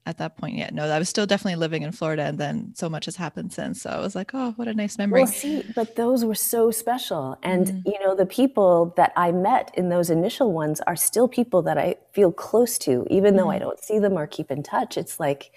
at 0.05 0.17
that 0.19 0.38
point 0.38 0.55
yet. 0.55 0.74
No, 0.74 0.85
I 0.85 1.00
was 1.00 1.09
still 1.09 1.25
definitely 1.25 1.55
living 1.55 1.83
in 1.83 1.91
Florida, 1.91 2.24
and 2.24 2.38
then 2.38 2.74
so 2.75 2.89
much 2.89 3.05
has 3.05 3.15
happened 3.15 3.51
since. 3.51 3.81
So 3.81 3.89
I 3.89 4.00
was 4.00 4.15
like, 4.15 4.31
oh, 4.33 4.51
what 4.55 4.67
a 4.67 4.74
nice 4.74 4.97
memory. 4.97 5.24
Well, 5.24 5.31
see, 5.31 5.63
but 5.75 5.95
those 5.95 6.24
were 6.24 6.35
so 6.35 6.71
special, 6.71 7.38
and 7.43 7.67
mm-hmm. 7.67 7.89
you 7.89 8.00
know, 8.00 8.15
the 8.15 8.25
people 8.25 8.93
that 8.97 9.13
I 9.15 9.31
met 9.31 9.71
in 9.74 9.89
those 9.89 10.09
initial 10.09 10.51
ones 10.51 10.81
are 10.81 10.95
still 10.95 11.27
people 11.27 11.62
that 11.63 11.77
I 11.77 11.95
feel 12.13 12.31
close 12.31 12.77
to, 12.79 13.05
even 13.09 13.33
mm-hmm. 13.33 13.38
though 13.38 13.50
I 13.50 13.55
mm-hmm. 13.55 13.65
don't 13.65 13.83
see 13.83 14.00
them 14.00 14.13
or 14.13 14.27
keep 14.27 14.51
in 14.51 14.63
touch. 14.63 14.97
It's 14.97 15.19
like, 15.19 15.51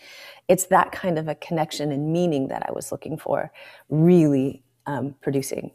it's 0.48 0.66
that 0.66 0.92
kind 0.92 1.18
of 1.18 1.28
a 1.28 1.34
connection 1.34 1.92
and 1.92 2.12
meaning 2.12 2.48
that 2.48 2.64
I 2.68 2.72
was 2.72 2.90
looking 2.90 3.18
for, 3.18 3.52
really 3.90 4.62
um, 4.86 5.14
producing 5.20 5.72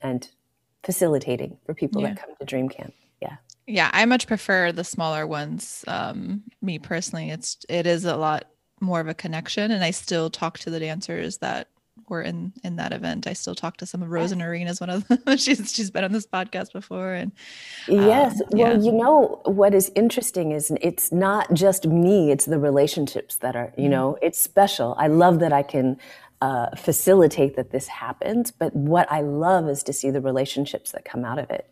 and 0.00 0.28
facilitating 0.84 1.58
for 1.66 1.74
people 1.74 2.02
yeah. 2.02 2.08
that 2.08 2.20
come 2.20 2.30
to 2.38 2.44
Dream 2.44 2.68
Camp. 2.68 2.94
Yeah. 3.20 3.36
Yeah, 3.66 3.90
I 3.92 4.06
much 4.06 4.26
prefer 4.26 4.72
the 4.72 4.84
smaller 4.84 5.26
ones. 5.26 5.84
Um, 5.86 6.42
me 6.62 6.78
personally, 6.78 7.30
it's 7.30 7.58
it 7.68 7.86
is 7.86 8.04
a 8.06 8.16
lot 8.16 8.46
more 8.80 9.00
of 9.00 9.08
a 9.08 9.14
connection, 9.14 9.70
and 9.70 9.84
I 9.84 9.90
still 9.90 10.30
talk 10.30 10.58
to 10.60 10.70
the 10.70 10.80
dancers 10.80 11.38
that 11.38 11.68
were 12.08 12.22
in 12.22 12.52
in 12.64 12.76
that 12.76 12.92
event. 12.92 13.26
I 13.26 13.34
still 13.34 13.54
talk 13.54 13.76
to 13.78 13.86
some 13.86 14.02
of 14.02 14.10
Rose 14.10 14.32
and 14.32 14.40
Irene 14.40 14.68
one 14.78 14.90
of 14.90 15.06
them. 15.08 15.18
she's 15.36 15.72
she's 15.72 15.90
been 15.90 16.04
on 16.04 16.12
this 16.12 16.26
podcast 16.26 16.72
before, 16.72 17.12
and 17.12 17.32
um, 17.90 18.06
yes, 18.06 18.40
well, 18.50 18.72
yeah. 18.72 18.82
you 18.82 18.92
know 18.92 19.40
what 19.44 19.74
is 19.74 19.92
interesting 19.94 20.52
is 20.52 20.72
it's 20.80 21.12
not 21.12 21.52
just 21.52 21.86
me; 21.86 22.30
it's 22.30 22.46
the 22.46 22.58
relationships 22.58 23.36
that 23.36 23.54
are 23.56 23.72
you 23.76 23.84
mm-hmm. 23.84 23.90
know 23.90 24.18
it's 24.22 24.38
special. 24.38 24.94
I 24.98 25.08
love 25.08 25.40
that 25.40 25.52
I 25.52 25.62
can 25.62 25.98
uh, 26.40 26.74
facilitate 26.76 27.56
that 27.56 27.70
this 27.70 27.88
happens. 27.88 28.50
But 28.50 28.74
what 28.74 29.10
I 29.10 29.20
love 29.20 29.68
is 29.68 29.82
to 29.84 29.92
see 29.92 30.10
the 30.10 30.20
relationships 30.20 30.92
that 30.92 31.04
come 31.04 31.24
out 31.24 31.38
of 31.38 31.50
it 31.50 31.70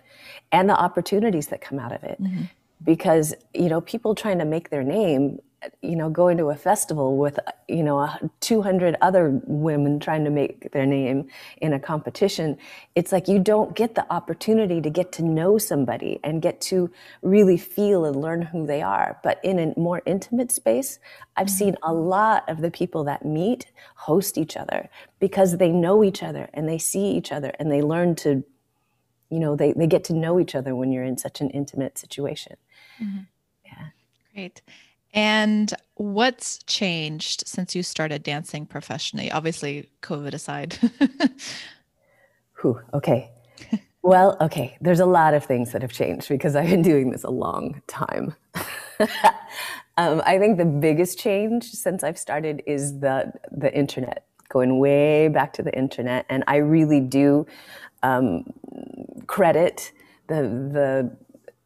and 0.52 0.68
the 0.68 0.76
opportunities 0.76 1.48
that 1.48 1.60
come 1.60 1.78
out 1.78 1.92
of 1.92 2.02
it. 2.04 2.20
Mm-hmm. 2.22 2.44
because 2.84 3.34
you 3.54 3.68
know 3.68 3.80
people 3.80 4.14
trying 4.14 4.38
to 4.38 4.44
make 4.44 4.70
their 4.70 4.82
name 4.82 5.38
you 5.82 5.96
know 5.96 6.10
going 6.10 6.36
to 6.36 6.50
a 6.50 6.56
festival 6.56 7.16
with 7.16 7.38
you 7.68 7.82
know 7.82 8.08
200 8.40 8.96
other 9.00 9.40
women 9.46 9.98
trying 9.98 10.24
to 10.24 10.30
make 10.30 10.70
their 10.72 10.86
name 10.86 11.28
in 11.58 11.72
a 11.72 11.80
competition 11.80 12.56
it's 12.94 13.12
like 13.12 13.26
you 13.28 13.38
don't 13.38 13.74
get 13.74 13.94
the 13.94 14.06
opportunity 14.12 14.80
to 14.80 14.90
get 14.90 15.12
to 15.12 15.22
know 15.22 15.58
somebody 15.58 16.20
and 16.22 16.42
get 16.42 16.60
to 16.60 16.90
really 17.22 17.56
feel 17.56 18.04
and 18.04 18.16
learn 18.16 18.42
who 18.42 18.66
they 18.66 18.82
are 18.82 19.18
but 19.22 19.40
in 19.42 19.58
a 19.58 19.78
more 19.78 20.02
intimate 20.06 20.52
space 20.52 20.98
i've 21.36 21.46
mm-hmm. 21.46 21.56
seen 21.56 21.76
a 21.82 21.92
lot 21.92 22.48
of 22.48 22.60
the 22.60 22.70
people 22.70 23.04
that 23.04 23.24
meet 23.24 23.66
host 23.96 24.38
each 24.38 24.56
other 24.56 24.88
because 25.18 25.56
they 25.56 25.70
know 25.70 26.04
each 26.04 26.22
other 26.22 26.48
and 26.54 26.68
they 26.68 26.78
see 26.78 27.06
each 27.10 27.32
other 27.32 27.52
and 27.58 27.70
they 27.70 27.82
learn 27.82 28.14
to 28.14 28.44
you 29.30 29.38
know 29.38 29.56
they, 29.56 29.72
they 29.72 29.86
get 29.86 30.04
to 30.04 30.12
know 30.12 30.38
each 30.38 30.54
other 30.54 30.74
when 30.74 30.92
you're 30.92 31.04
in 31.04 31.18
such 31.18 31.40
an 31.40 31.50
intimate 31.50 31.98
situation 31.98 32.56
mm-hmm. 33.00 33.22
yeah 33.64 33.88
great 34.34 34.62
and 35.16 35.72
what's 35.94 36.58
changed 36.64 37.44
since 37.46 37.74
you 37.74 37.82
started 37.82 38.22
dancing 38.22 38.66
professionally? 38.66 39.32
Obviously, 39.32 39.88
COVID 40.02 40.34
aside. 40.34 40.78
Whew, 42.60 42.80
okay. 42.92 43.30
well, 44.02 44.36
okay. 44.42 44.76
There's 44.82 45.00
a 45.00 45.06
lot 45.06 45.32
of 45.32 45.42
things 45.42 45.72
that 45.72 45.80
have 45.80 45.92
changed 45.92 46.28
because 46.28 46.54
I've 46.54 46.68
been 46.68 46.82
doing 46.82 47.10
this 47.10 47.24
a 47.24 47.30
long 47.30 47.80
time. 47.86 48.34
um, 49.96 50.22
I 50.26 50.38
think 50.38 50.58
the 50.58 50.66
biggest 50.66 51.18
change 51.18 51.64
since 51.64 52.04
I've 52.04 52.18
started 52.18 52.62
is 52.66 53.00
the 53.00 53.32
the 53.50 53.74
internet, 53.74 54.26
going 54.50 54.78
way 54.78 55.28
back 55.28 55.54
to 55.54 55.62
the 55.62 55.74
internet, 55.74 56.26
and 56.28 56.44
I 56.46 56.56
really 56.56 57.00
do 57.00 57.46
um, 58.02 58.44
credit 59.26 59.92
the 60.28 60.42
the 60.42 61.16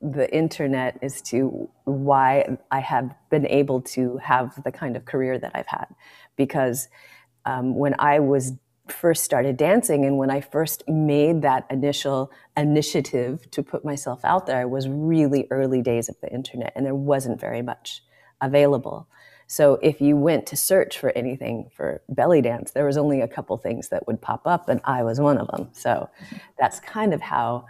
the 0.03 0.35
internet 0.35 0.99
as 1.03 1.21
to 1.21 1.69
why 1.85 2.57
I 2.71 2.81
have 2.81 3.15
been 3.31 3.47
able 3.47 3.83
to 3.83 4.17
have 4.19 4.63
the 4.65 4.73
kind 4.73 4.97
of 4.97 5.05
career 5.05 5.39
that 5.39 5.53
I've 5.55 5.67
had. 5.67 5.87
Because 6.37 6.89
um, 7.45 7.75
when 7.75 7.95
I 7.99 8.19
was 8.19 8.53
first 8.89 9.25
started 9.25 9.57
dancing 9.57 10.05
and 10.05 10.19
when 10.19 10.31
I 10.31 10.41
first 10.41 10.83
made 10.89 11.43
that 11.43 11.67
initial 11.71 12.33
initiative 12.57 13.49
to 13.51 13.63
put 13.63 13.85
myself 13.85 14.25
out 14.25 14.47
there, 14.47 14.63
it 14.63 14.71
was 14.71 14.89
really 14.89 15.47
early 15.51 15.83
days 15.83 16.09
of 16.09 16.17
the 16.21 16.33
internet 16.33 16.73
and 16.75 16.85
there 16.85 16.95
wasn't 16.95 17.39
very 17.39 17.63
much 17.63 18.03
available. 18.41 19.07
So 19.51 19.81
if 19.83 20.01
you 20.01 20.17
went 20.17 20.47
to 20.47 20.57
search 20.57 20.97
for 20.97 21.11
anything 21.17 21.71
for 21.75 22.03
belly 22.09 22.41
dance, 22.41 22.71
there 22.71 22.85
was 22.85 22.97
only 22.97 23.21
a 23.21 23.27
couple 23.27 23.57
things 23.57 23.89
that 23.89 24.07
would 24.07 24.23
pop 24.23 24.47
up 24.47 24.69
and 24.69 24.81
I 24.85 25.03
was 25.03 25.19
one 25.19 25.39
of 25.39 25.49
them. 25.49 25.71
So 25.73 26.09
that's 26.57 26.79
kind 26.79 27.13
of 27.13 27.21
how 27.21 27.67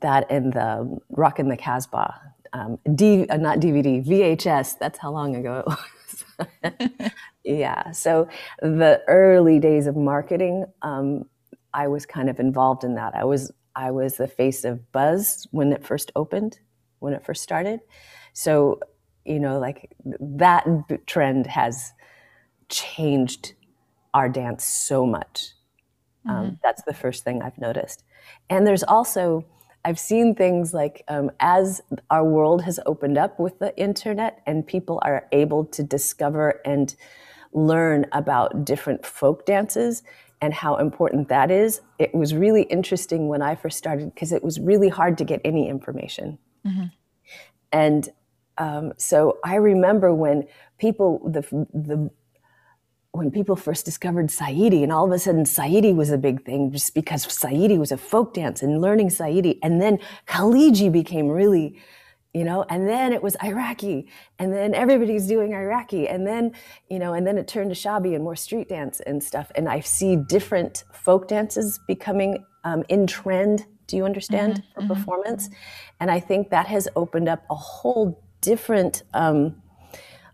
that 0.00 0.24
and 0.30 0.54
the 0.54 0.98
Rockin' 1.10 1.50
the 1.50 1.56
Casbah, 1.58 2.18
um, 2.54 2.78
D, 2.94 3.26
uh, 3.28 3.36
not 3.36 3.58
DVD, 3.58 4.02
VHS. 4.02 4.78
That's 4.78 4.98
how 4.98 5.10
long 5.12 5.36
ago 5.36 5.62
it 5.66 6.70
was. 6.72 7.10
yeah. 7.44 7.90
So 7.90 8.26
the 8.62 9.02
early 9.06 9.58
days 9.58 9.86
of 9.86 9.96
marketing, 9.96 10.64
um, 10.80 11.26
I 11.74 11.88
was 11.88 12.06
kind 12.06 12.30
of 12.30 12.40
involved 12.40 12.84
in 12.84 12.94
that. 12.94 13.14
I 13.14 13.24
was 13.24 13.52
I 13.76 13.90
was 13.90 14.16
the 14.16 14.28
face 14.28 14.64
of 14.64 14.80
Bhuz 14.94 15.46
when 15.50 15.74
it 15.74 15.84
first 15.84 16.10
opened, 16.16 16.58
when 17.00 17.12
it 17.12 17.22
first 17.22 17.42
started. 17.42 17.80
So 18.32 18.80
you 19.24 19.38
know, 19.38 19.58
like 19.58 19.94
that 20.04 20.66
trend 21.06 21.46
has 21.46 21.92
changed 22.68 23.54
our 24.14 24.28
dance 24.28 24.64
so 24.64 25.06
much. 25.06 25.52
Um, 26.28 26.34
mm-hmm. 26.34 26.54
that's 26.62 26.82
the 26.82 26.94
first 26.94 27.24
thing 27.24 27.42
I've 27.42 27.58
noticed. 27.58 28.04
And 28.48 28.66
there's 28.66 28.84
also 28.84 29.44
I've 29.84 29.98
seen 29.98 30.34
things 30.34 30.72
like 30.72 31.02
um, 31.08 31.30
as 31.40 31.80
our 32.10 32.24
world 32.24 32.62
has 32.62 32.78
opened 32.86 33.18
up 33.18 33.40
with 33.40 33.58
the 33.58 33.76
internet 33.76 34.40
and 34.46 34.66
people 34.66 35.00
are 35.02 35.26
able 35.32 35.64
to 35.66 35.82
discover 35.82 36.60
and 36.64 36.94
learn 37.52 38.06
about 38.12 38.64
different 38.64 39.04
folk 39.04 39.44
dances 39.44 40.02
and 40.40 40.54
how 40.54 40.76
important 40.76 41.28
that 41.28 41.50
is. 41.50 41.80
It 41.98 42.14
was 42.14 42.34
really 42.34 42.62
interesting 42.62 43.28
when 43.28 43.42
I 43.42 43.54
first 43.56 43.76
started 43.76 44.14
because 44.14 44.32
it 44.32 44.44
was 44.44 44.60
really 44.60 44.88
hard 44.88 45.18
to 45.18 45.24
get 45.24 45.40
any 45.44 45.68
information. 45.68 46.38
Mm-hmm. 46.66 46.86
And 47.72 48.08
um, 48.58 48.92
so 48.96 49.38
I 49.44 49.56
remember 49.56 50.14
when 50.14 50.46
people, 50.78 51.20
the, 51.24 51.42
the 51.72 52.10
when 53.12 53.30
people 53.30 53.56
first 53.56 53.84
discovered 53.84 54.28
Saidi, 54.28 54.82
and 54.82 54.90
all 54.90 55.04
of 55.04 55.12
a 55.12 55.18
sudden 55.18 55.44
Saidi 55.44 55.94
was 55.94 56.10
a 56.10 56.18
big 56.18 56.44
thing 56.44 56.72
just 56.72 56.94
because 56.94 57.26
Saidi 57.26 57.78
was 57.78 57.92
a 57.92 57.98
folk 57.98 58.34
dance 58.34 58.62
and 58.62 58.80
learning 58.80 59.08
Saidi. 59.08 59.58
And 59.62 59.80
then 59.80 59.98
Khaliji 60.26 60.90
became 60.90 61.28
really, 61.28 61.78
you 62.32 62.42
know, 62.42 62.64
and 62.70 62.88
then 62.88 63.12
it 63.12 63.22
was 63.22 63.36
Iraqi, 63.44 64.08
and 64.38 64.50
then 64.52 64.74
everybody's 64.74 65.26
doing 65.26 65.52
Iraqi. 65.52 66.08
And 66.08 66.26
then, 66.26 66.52
you 66.88 66.98
know, 66.98 67.12
and 67.12 67.26
then 67.26 67.36
it 67.36 67.46
turned 67.46 67.74
to 67.74 67.76
Shabi 67.76 68.14
and 68.14 68.24
more 68.24 68.36
street 68.36 68.70
dance 68.70 69.00
and 69.00 69.22
stuff. 69.22 69.52
And 69.56 69.68
I 69.68 69.80
see 69.80 70.16
different 70.16 70.84
folk 70.92 71.28
dances 71.28 71.78
becoming 71.86 72.44
um, 72.64 72.82
in 72.88 73.06
trend. 73.06 73.66
Do 73.88 73.98
you 73.98 74.06
understand? 74.06 74.54
Mm-hmm, 74.54 74.72
for 74.72 74.80
mm-hmm. 74.80 74.94
performance. 74.94 75.50
And 76.00 76.10
I 76.10 76.18
think 76.18 76.48
that 76.48 76.66
has 76.66 76.88
opened 76.96 77.28
up 77.28 77.44
a 77.50 77.54
whole 77.54 78.22
different, 78.42 79.02
um, 79.14 79.62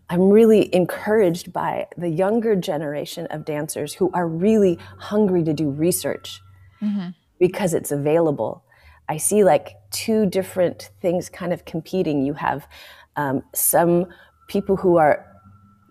I'm 0.09 0.29
really 0.29 0.73
encouraged 0.75 1.53
by 1.53 1.87
the 1.97 2.09
younger 2.09 2.55
generation 2.55 3.27
of 3.27 3.45
dancers 3.45 3.93
who 3.93 4.11
are 4.13 4.27
really 4.27 4.77
hungry 4.97 5.43
to 5.43 5.53
do 5.53 5.69
research 5.69 6.41
mm-hmm. 6.81 7.09
because 7.39 7.73
it's 7.73 7.91
available. 7.91 8.63
I 9.07 9.17
see 9.17 9.43
like 9.43 9.77
two 9.91 10.25
different 10.25 10.89
things 11.01 11.29
kind 11.29 11.53
of 11.53 11.63
competing. 11.63 12.25
You 12.25 12.33
have 12.33 12.67
um, 13.15 13.43
some 13.53 14.07
people 14.47 14.75
who 14.75 14.97
are 14.97 15.25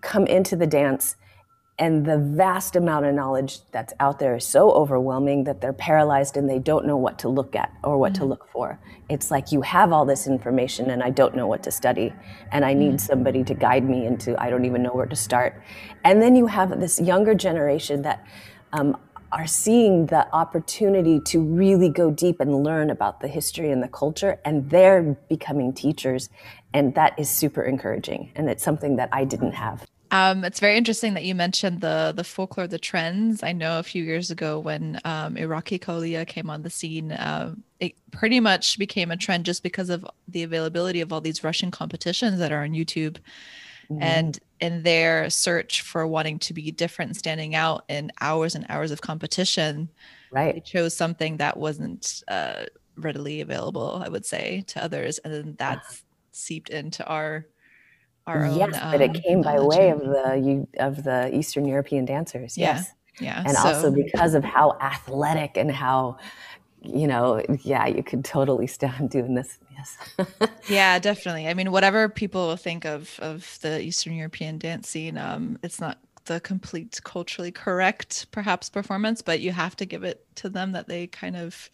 come 0.01 0.27
into 0.27 0.55
the 0.55 0.67
dance 0.67 1.15
and 1.79 2.05
the 2.05 2.17
vast 2.17 2.75
amount 2.75 3.05
of 3.05 3.15
knowledge 3.15 3.61
that's 3.71 3.93
out 4.01 4.19
there 4.19 4.35
is 4.35 4.45
so 4.45 4.69
overwhelming 4.71 5.45
that 5.45 5.61
they're 5.61 5.71
paralyzed 5.71 6.35
and 6.35 6.49
they 6.49 6.59
don't 6.59 6.85
know 6.85 6.97
what 6.97 7.17
to 7.19 7.29
look 7.29 7.55
at 7.55 7.73
or 7.85 7.97
what 7.97 8.11
mm-hmm. 8.11 8.23
to 8.23 8.27
look 8.27 8.49
for. 8.51 8.77
It's 9.07 9.31
like 9.31 9.53
you 9.53 9.61
have 9.61 9.93
all 9.93 10.05
this 10.05 10.27
information 10.27 10.91
and 10.91 11.01
I 11.01 11.09
don't 11.09 11.35
know 11.35 11.47
what 11.47 11.63
to 11.63 11.71
study 11.71 12.13
and 12.51 12.65
I 12.65 12.73
need 12.73 12.95
mm-hmm. 12.95 12.97
somebody 12.97 13.45
to 13.45 13.53
guide 13.53 13.87
me 13.87 14.05
into 14.05 14.39
I 14.39 14.49
don't 14.49 14.65
even 14.65 14.83
know 14.83 14.91
where 14.91 15.05
to 15.05 15.15
start. 15.15 15.63
And 16.03 16.21
then 16.21 16.35
you 16.35 16.47
have 16.47 16.81
this 16.81 16.99
younger 16.99 17.33
generation 17.33 18.01
that 18.01 18.25
um, 18.73 18.97
are 19.31 19.47
seeing 19.47 20.07
the 20.07 20.27
opportunity 20.35 21.21
to 21.27 21.39
really 21.39 21.87
go 21.87 22.11
deep 22.11 22.41
and 22.41 22.61
learn 22.61 22.89
about 22.89 23.21
the 23.21 23.27
history 23.29 23.71
and 23.71 23.81
the 23.81 23.87
culture 23.87 24.39
and 24.43 24.69
they're 24.69 25.17
becoming 25.29 25.71
teachers 25.71 26.29
and 26.73 26.93
that 26.95 27.17
is 27.17 27.29
super 27.29 27.63
encouraging 27.63 28.31
and 28.35 28.49
it's 28.49 28.63
something 28.63 28.97
that 28.97 29.07
I 29.13 29.23
didn't 29.23 29.53
have. 29.53 29.85
Um, 30.11 30.43
it's 30.43 30.59
very 30.59 30.75
interesting 30.75 31.13
that 31.13 31.23
you 31.23 31.35
mentioned 31.35 31.81
the 31.81 32.13
the 32.15 32.23
folklore, 32.23 32.67
the 32.67 32.79
trends. 32.79 33.43
I 33.43 33.51
know 33.51 33.79
a 33.79 33.83
few 33.83 34.03
years 34.03 34.31
ago 34.31 34.59
when 34.59 34.99
um, 35.05 35.37
Iraqi 35.37 35.77
Qawliya 35.77 36.25
came 36.25 36.49
on 36.49 36.63
the 36.63 36.69
scene, 36.69 37.11
uh, 37.11 37.53
it 37.79 37.93
pretty 38.11 38.39
much 38.39 38.79
became 38.79 39.11
a 39.11 39.17
trend 39.17 39.45
just 39.45 39.61
because 39.61 39.89
of 39.89 40.05
the 40.27 40.43
availability 40.43 41.01
of 41.01 41.13
all 41.13 41.21
these 41.21 41.43
Russian 41.43 41.69
competitions 41.69 42.39
that 42.39 42.51
are 42.51 42.63
on 42.63 42.71
YouTube, 42.71 43.17
mm-hmm. 43.89 44.01
and 44.01 44.39
in 44.59 44.81
their 44.81 45.29
search 45.29 45.81
for 45.81 46.07
wanting 46.07 46.39
to 46.39 46.53
be 46.53 46.71
different, 46.71 47.15
standing 47.15 47.53
out 47.53 47.83
in 47.87 48.11
hours 48.19 48.55
and 48.55 48.65
hours 48.67 48.89
of 48.89 49.01
competition, 49.01 49.89
right? 50.31 50.55
They 50.55 50.61
chose 50.61 50.95
something 50.95 51.37
that 51.37 51.55
wasn't 51.55 52.23
uh, 52.27 52.65
readily 52.97 53.41
available, 53.41 54.01
I 54.03 54.09
would 54.09 54.25
say, 54.25 54.63
to 54.67 54.83
others, 54.83 55.19
and 55.19 55.31
then 55.31 55.55
that's 55.59 56.03
seeped 56.31 56.69
into 56.69 57.05
our 57.05 57.45
our 58.29 58.45
own. 58.45 58.57
Yes, 58.57 58.79
but 58.91 59.01
it 59.01 59.15
um, 59.15 59.21
came 59.21 59.41
by 59.41 59.59
way 59.59 59.89
of 59.89 59.99
the 59.99 60.67
of 60.79 61.03
the 61.03 61.35
Eastern 61.35 61.65
European 61.65 62.05
dancers. 62.05 62.57
Yes. 62.57 62.91
Yeah. 63.19 63.43
And 63.45 63.57
so, 63.57 63.67
also 63.67 63.91
because 63.91 64.33
of 64.33 64.43
how 64.43 64.77
athletic 64.79 65.57
and 65.57 65.71
how 65.71 66.17
you 66.81 67.07
know, 67.07 67.43
yeah, 67.63 67.87
you 67.87 68.03
could 68.03 68.23
totally 68.23 68.67
stand 68.67 69.09
doing 69.17 69.35
this. 69.35 69.59
Yes. 69.75 70.49
yeah, 70.69 70.99
definitely. 70.99 71.47
I 71.47 71.53
mean, 71.53 71.71
whatever 71.71 72.09
people 72.09 72.55
think 72.55 72.85
of 72.85 73.19
of 73.19 73.59
the 73.61 73.81
Eastern 73.81 74.13
European 74.13 74.57
dance 74.57 74.87
scene, 74.89 75.17
um, 75.17 75.59
it's 75.63 75.79
not 75.81 75.99
the 76.25 76.39
complete 76.39 76.99
culturally 77.03 77.51
correct 77.51 78.27
perhaps 78.31 78.69
performance, 78.69 79.21
but 79.21 79.39
you 79.39 79.51
have 79.51 79.75
to 79.77 79.85
give 79.85 80.03
it 80.03 80.25
to 80.35 80.49
them 80.49 80.71
that 80.73 80.87
they 80.87 81.07
kind 81.07 81.35
of 81.35 81.69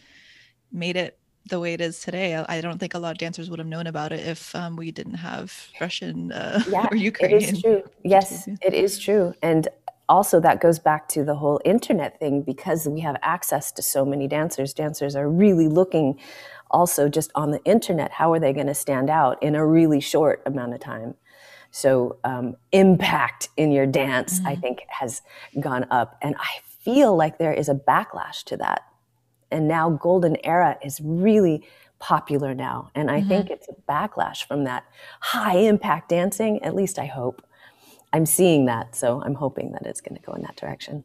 made 0.71 0.95
it 0.95 1.19
the 1.49 1.59
way 1.59 1.73
it 1.73 1.81
is 1.81 1.99
today. 2.01 2.35
I 2.35 2.61
don't 2.61 2.79
think 2.79 2.93
a 2.93 2.99
lot 2.99 3.11
of 3.11 3.17
dancers 3.17 3.49
would 3.49 3.59
have 3.59 3.67
known 3.67 3.87
about 3.87 4.11
it 4.11 4.25
if 4.25 4.55
um, 4.55 4.75
we 4.75 4.91
didn't 4.91 5.15
have 5.15 5.67
Russian 5.79 6.31
uh, 6.31 6.63
yeah, 6.69 6.87
or 6.91 6.97
Ukrainian. 6.97 7.41
It 7.41 7.53
is 7.53 7.61
true. 7.61 7.83
Yes, 8.03 8.47
it 8.47 8.73
is 8.73 8.97
true. 8.97 9.33
And 9.41 9.67
also 10.09 10.39
that 10.39 10.59
goes 10.59 10.79
back 10.79 11.07
to 11.09 11.23
the 11.23 11.35
whole 11.35 11.59
internet 11.65 12.19
thing 12.19 12.41
because 12.41 12.87
we 12.87 12.99
have 13.01 13.17
access 13.21 13.71
to 13.73 13.81
so 13.81 14.05
many 14.05 14.27
dancers. 14.27 14.73
Dancers 14.73 15.15
are 15.15 15.29
really 15.29 15.67
looking 15.67 16.19
also 16.71 17.09
just 17.09 17.31
on 17.35 17.51
the 17.51 17.63
internet. 17.63 18.11
How 18.11 18.33
are 18.33 18.39
they 18.39 18.53
going 18.53 18.67
to 18.67 18.75
stand 18.75 19.09
out 19.09 19.41
in 19.41 19.55
a 19.55 19.65
really 19.65 19.99
short 19.99 20.41
amount 20.45 20.73
of 20.73 20.79
time? 20.79 21.15
So 21.71 22.17
um, 22.23 22.55
impact 22.71 23.49
in 23.57 23.71
your 23.71 23.85
dance, 23.85 24.39
mm-hmm. 24.39 24.47
I 24.47 24.55
think, 24.55 24.79
has 24.87 25.21
gone 25.59 25.85
up, 25.91 26.17
and 26.21 26.35
I 26.37 26.61
feel 26.85 27.17
like 27.17 27.37
there 27.37 27.51
is 27.51 27.67
a 27.67 27.75
backlash 27.75 28.43
to 28.45 28.57
that 28.57 28.83
and 29.55 29.67
now 29.67 29.89
golden 29.89 30.35
era 30.43 30.77
is 30.83 30.99
really 31.01 31.65
popular 31.99 32.53
now. 32.53 32.91
And 32.93 33.09
I 33.09 33.19
mm-hmm. 33.19 33.29
think 33.29 33.49
it's 33.49 33.69
a 33.69 33.91
backlash 33.91 34.45
from 34.45 34.65
that 34.65 34.85
high 35.21 35.57
impact 35.57 36.09
dancing. 36.09 36.61
At 36.61 36.75
least 36.75 36.99
I 36.99 37.05
hope. 37.05 37.41
I'm 38.11 38.25
seeing 38.25 38.65
that. 38.65 38.95
So 38.95 39.21
I'm 39.23 39.35
hoping 39.35 39.71
that 39.71 39.85
it's 39.85 40.01
going 40.01 40.15
to 40.15 40.21
go 40.21 40.33
in 40.33 40.41
that 40.43 40.57
direction. 40.57 41.03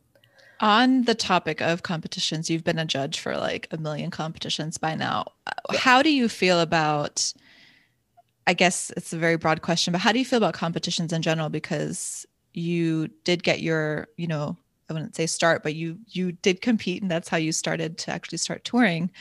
On 0.60 1.04
the 1.04 1.14
topic 1.14 1.62
of 1.62 1.82
competitions, 1.82 2.50
you've 2.50 2.64
been 2.64 2.78
a 2.78 2.84
judge 2.84 3.18
for 3.18 3.36
like 3.36 3.66
a 3.70 3.78
million 3.78 4.10
competitions 4.10 4.76
by 4.78 4.94
now. 4.94 5.26
How 5.74 6.02
do 6.02 6.10
you 6.10 6.28
feel 6.28 6.60
about? 6.60 7.32
I 8.46 8.54
guess 8.54 8.90
it's 8.96 9.12
a 9.12 9.18
very 9.18 9.36
broad 9.36 9.62
question, 9.62 9.92
but 9.92 10.00
how 10.00 10.12
do 10.12 10.18
you 10.18 10.24
feel 10.24 10.38
about 10.38 10.54
competitions 10.54 11.12
in 11.12 11.22
general? 11.22 11.48
Because 11.50 12.26
you 12.52 13.08
did 13.24 13.44
get 13.44 13.60
your, 13.60 14.08
you 14.16 14.26
know, 14.26 14.56
I 14.90 14.94
wouldn't 14.94 15.16
say 15.16 15.26
start, 15.26 15.62
but 15.62 15.74
you 15.74 15.98
you 16.08 16.32
did 16.32 16.60
compete, 16.60 17.02
and 17.02 17.10
that's 17.10 17.28
how 17.28 17.36
you 17.36 17.52
started 17.52 17.98
to 17.98 18.10
actually 18.10 18.38
start 18.38 18.64
touring. 18.64 19.04
Mm-hmm. 19.04 19.12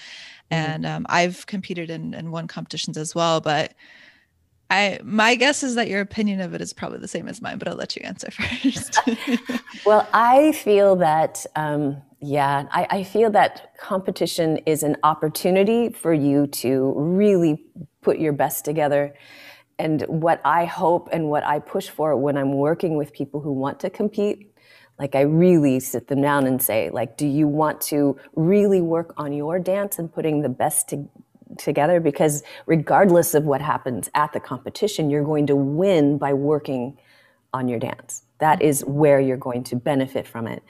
And 0.51 0.85
um, 0.85 1.05
I've 1.09 1.45
competed 1.47 1.89
in 1.89 2.13
in 2.13 2.31
won 2.31 2.47
competitions 2.47 2.97
as 2.97 3.13
well, 3.13 3.41
but 3.41 3.73
I 4.69 4.99
my 5.03 5.35
guess 5.35 5.63
is 5.63 5.75
that 5.75 5.87
your 5.87 6.01
opinion 6.01 6.41
of 6.41 6.53
it 6.53 6.61
is 6.61 6.73
probably 6.73 6.99
the 6.99 7.07
same 7.07 7.27
as 7.27 7.41
mine, 7.41 7.57
but 7.57 7.67
I'll 7.67 7.75
let 7.75 7.95
you 7.95 8.01
answer 8.03 8.29
first. 8.31 8.99
well, 9.85 10.07
I 10.13 10.51
feel 10.51 10.95
that 10.97 11.45
um, 11.55 12.01
yeah, 12.21 12.67
I, 12.71 12.87
I 12.89 13.03
feel 13.03 13.31
that 13.31 13.75
competition 13.77 14.57
is 14.65 14.83
an 14.83 14.97
opportunity 15.03 15.89
for 15.89 16.13
you 16.13 16.47
to 16.47 16.93
really 16.97 17.63
put 18.01 18.19
your 18.19 18.33
best 18.33 18.65
together. 18.65 19.13
And 19.77 20.01
what 20.07 20.41
I 20.43 20.65
hope 20.65 21.07
and 21.13 21.29
what 21.29 21.45
I 21.45 21.59
push 21.59 21.87
for 21.87 22.15
when 22.17 22.37
I'm 22.37 22.53
working 22.53 22.97
with 22.97 23.13
people 23.13 23.39
who 23.39 23.53
want 23.53 23.79
to 23.81 23.89
compete, 23.89 24.53
like 24.99 25.15
I 25.15 25.21
really 25.21 25.79
sit 25.79 26.07
them 26.07 26.21
down 26.21 26.45
and 26.45 26.61
say, 26.61 26.89
like, 26.89 27.17
do 27.17 27.25
you 27.25 27.47
want 27.47 27.79
to 27.81 28.19
really 28.35 28.81
work 28.81 29.13
on 29.17 29.31
your 29.33 29.57
dance 29.57 29.97
and 29.97 30.13
putting 30.13 30.41
the 30.41 30.49
best 30.49 30.89
to, 30.89 31.09
together 31.57 31.99
because 31.99 32.43
regardless 32.65 33.33
of 33.33 33.45
what 33.45 33.61
happens 33.61 34.09
at 34.13 34.33
the 34.33 34.39
competition, 34.39 35.09
you're 35.09 35.23
going 35.23 35.47
to 35.47 35.55
win 35.55 36.17
by 36.17 36.33
working 36.33 36.97
on 37.53 37.67
your 37.67 37.79
dance. 37.79 38.23
That 38.39 38.59
mm-hmm. 38.59 38.67
is 38.67 38.85
where 38.85 39.19
you're 39.19 39.37
going 39.37 39.63
to 39.65 39.75
benefit 39.75 40.27
from 40.27 40.47
it. 40.47 40.63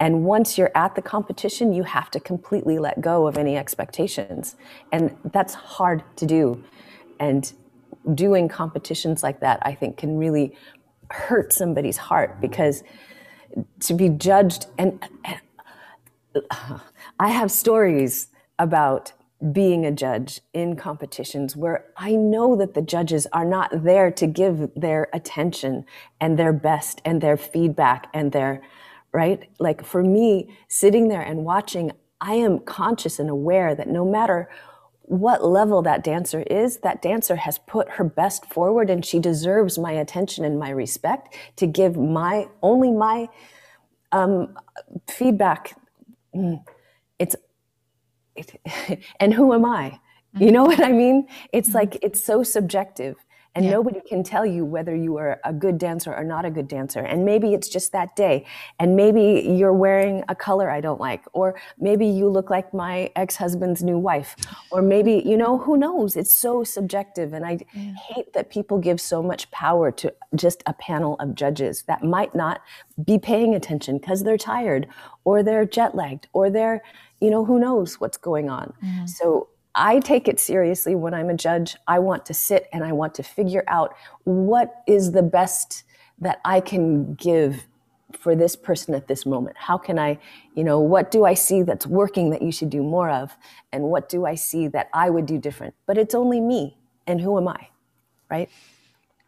And 0.00 0.24
once 0.24 0.58
you're 0.58 0.72
at 0.74 0.94
the 0.94 1.02
competition, 1.02 1.72
you 1.72 1.84
have 1.84 2.10
to 2.12 2.20
completely 2.20 2.78
let 2.78 3.00
go 3.00 3.26
of 3.26 3.38
any 3.38 3.56
expectations. 3.56 4.56
And 4.92 5.16
that's 5.32 5.54
hard 5.54 6.02
to 6.16 6.26
do. 6.26 6.62
And 7.20 7.52
doing 8.14 8.48
competitions 8.48 9.22
like 9.22 9.40
that, 9.40 9.60
I 9.62 9.74
think, 9.74 9.96
can 9.96 10.16
really 10.16 10.56
hurt 11.10 11.52
somebody's 11.52 11.96
heart 11.96 12.32
mm-hmm. 12.32 12.40
because 12.40 12.82
to 13.80 13.94
be 13.94 14.08
judged, 14.08 14.66
and, 14.78 15.06
and 15.24 15.40
I 17.18 17.28
have 17.28 17.50
stories 17.50 18.28
about 18.58 19.12
being 19.52 19.84
a 19.84 19.92
judge 19.92 20.40
in 20.52 20.76
competitions 20.76 21.54
where 21.54 21.86
I 21.96 22.12
know 22.12 22.56
that 22.56 22.74
the 22.74 22.82
judges 22.82 23.26
are 23.32 23.44
not 23.44 23.84
there 23.84 24.10
to 24.10 24.26
give 24.26 24.70
their 24.74 25.08
attention 25.12 25.84
and 26.20 26.38
their 26.38 26.52
best 26.52 27.02
and 27.04 27.20
their 27.20 27.36
feedback 27.36 28.08
and 28.14 28.32
their, 28.32 28.62
right? 29.12 29.48
Like 29.58 29.84
for 29.84 30.02
me, 30.02 30.56
sitting 30.68 31.08
there 31.08 31.20
and 31.20 31.44
watching, 31.44 31.92
I 32.20 32.34
am 32.34 32.60
conscious 32.60 33.18
and 33.18 33.28
aware 33.28 33.74
that 33.74 33.88
no 33.88 34.04
matter 34.04 34.48
what 35.06 35.44
level 35.44 35.82
that 35.82 36.02
dancer 36.02 36.42
is, 36.42 36.78
that 36.78 37.02
dancer 37.02 37.36
has 37.36 37.58
put 37.58 37.90
her 37.90 38.04
best 38.04 38.46
forward 38.46 38.88
and 38.88 39.04
she 39.04 39.18
deserves 39.18 39.78
my 39.78 39.92
attention 39.92 40.44
and 40.44 40.58
my 40.58 40.70
respect 40.70 41.34
to 41.56 41.66
give 41.66 41.96
my, 41.96 42.48
only 42.62 42.90
my 42.90 43.28
um, 44.12 44.56
feedback. 45.08 45.76
Mm, 46.34 46.64
it's 47.18 47.36
it, 48.34 48.60
and 49.20 49.34
who 49.34 49.52
am 49.52 49.64
I? 49.64 50.00
You 50.38 50.50
know 50.50 50.64
what 50.64 50.82
I 50.82 50.90
mean? 50.90 51.28
It's 51.52 51.68
mm-hmm. 51.68 51.78
like 51.78 51.98
it's 52.02 52.22
so 52.22 52.42
subjective 52.42 53.16
and 53.54 53.64
yeah. 53.64 53.70
nobody 53.70 54.00
can 54.00 54.22
tell 54.22 54.44
you 54.44 54.64
whether 54.64 54.94
you 54.94 55.16
are 55.16 55.40
a 55.44 55.52
good 55.52 55.78
dancer 55.78 56.12
or 56.12 56.24
not 56.24 56.44
a 56.44 56.50
good 56.50 56.66
dancer. 56.66 57.00
And 57.00 57.24
maybe 57.24 57.54
it's 57.54 57.68
just 57.68 57.92
that 57.92 58.16
day. 58.16 58.46
And 58.80 58.96
maybe 58.96 59.48
you're 59.48 59.72
wearing 59.72 60.24
a 60.28 60.34
color 60.34 60.70
I 60.70 60.80
don't 60.80 61.00
like. 61.00 61.24
Or 61.32 61.54
maybe 61.78 62.06
you 62.06 62.28
look 62.28 62.50
like 62.50 62.74
my 62.74 63.10
ex 63.14 63.36
husband's 63.36 63.82
new 63.82 63.98
wife. 63.98 64.34
Or 64.70 64.82
maybe, 64.82 65.22
you 65.24 65.36
know, 65.36 65.58
who 65.58 65.76
knows? 65.76 66.16
It's 66.16 66.34
so 66.34 66.64
subjective. 66.64 67.32
And 67.32 67.44
I 67.44 67.58
yeah. 67.72 67.94
hate 67.94 68.32
that 68.32 68.50
people 68.50 68.78
give 68.78 69.00
so 69.00 69.22
much 69.22 69.50
power 69.50 69.92
to 69.92 70.12
just 70.34 70.62
a 70.66 70.72
panel 70.72 71.16
of 71.20 71.34
judges 71.34 71.82
that 71.82 72.02
might 72.02 72.34
not 72.34 72.60
be 73.04 73.18
paying 73.18 73.54
attention 73.54 73.98
because 73.98 74.24
they're 74.24 74.36
tired 74.38 74.88
or 75.24 75.42
they're 75.42 75.64
jet 75.64 75.94
lagged 75.94 76.28
or 76.32 76.50
they're 76.50 76.82
you 77.20 77.30
know, 77.30 77.44
who 77.44 77.58
knows 77.58 78.00
what's 78.00 78.18
going 78.18 78.50
on. 78.50 78.74
Mm-hmm. 78.84 79.06
So 79.06 79.48
I 79.74 79.98
take 80.00 80.28
it 80.28 80.38
seriously 80.38 80.94
when 80.94 81.14
I'm 81.14 81.30
a 81.30 81.34
judge. 81.34 81.76
I 81.86 81.98
want 81.98 82.26
to 82.26 82.34
sit 82.34 82.68
and 82.72 82.84
I 82.84 82.92
want 82.92 83.14
to 83.16 83.22
figure 83.22 83.64
out 83.66 83.94
what 84.24 84.82
is 84.86 85.12
the 85.12 85.22
best 85.22 85.84
that 86.20 86.40
I 86.44 86.60
can 86.60 87.14
give 87.14 87.64
for 88.12 88.36
this 88.36 88.54
person 88.54 88.94
at 88.94 89.08
this 89.08 89.26
moment. 89.26 89.56
How 89.58 89.76
can 89.76 89.98
I, 89.98 90.18
you 90.54 90.62
know, 90.62 90.78
what 90.78 91.10
do 91.10 91.24
I 91.24 91.34
see 91.34 91.62
that's 91.62 91.86
working 91.86 92.30
that 92.30 92.42
you 92.42 92.52
should 92.52 92.70
do 92.70 92.82
more 92.82 93.10
of? 93.10 93.36
And 93.72 93.84
what 93.84 94.08
do 94.08 94.24
I 94.24 94.36
see 94.36 94.68
that 94.68 94.88
I 94.94 95.10
would 95.10 95.26
do 95.26 95.38
different? 95.38 95.74
But 95.86 95.98
it's 95.98 96.14
only 96.14 96.40
me. 96.40 96.78
And 97.06 97.20
who 97.20 97.36
am 97.36 97.48
I? 97.48 97.68
Right? 98.30 98.48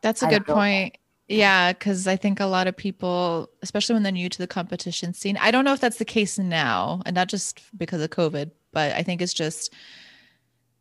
That's 0.03 0.23
a 0.23 0.27
I 0.27 0.31
good 0.31 0.47
point. 0.47 0.97
Yeah, 1.29 1.73
because 1.73 2.07
I 2.07 2.15
think 2.15 2.39
a 2.39 2.47
lot 2.47 2.69
of 2.69 2.77
people, 2.77 3.51
especially 3.61 3.95
when 3.95 4.05
they're 4.05 4.13
new 4.13 4.29
to 4.29 4.39
the 4.39 4.47
competition 4.47 5.13
scene, 5.13 5.37
I 5.39 5.51
don't 5.51 5.65
know 5.65 5.73
if 5.73 5.81
that's 5.81 5.99
the 5.99 6.05
case 6.05 6.39
now, 6.39 7.03
and 7.05 7.17
not 7.17 7.29
just 7.29 7.61
because 7.77 8.01
of 8.01 8.11
COVID, 8.11 8.53
but 8.73 8.93
I 8.93 9.03
think 9.03 9.21
it's 9.21 9.35
just 9.35 9.75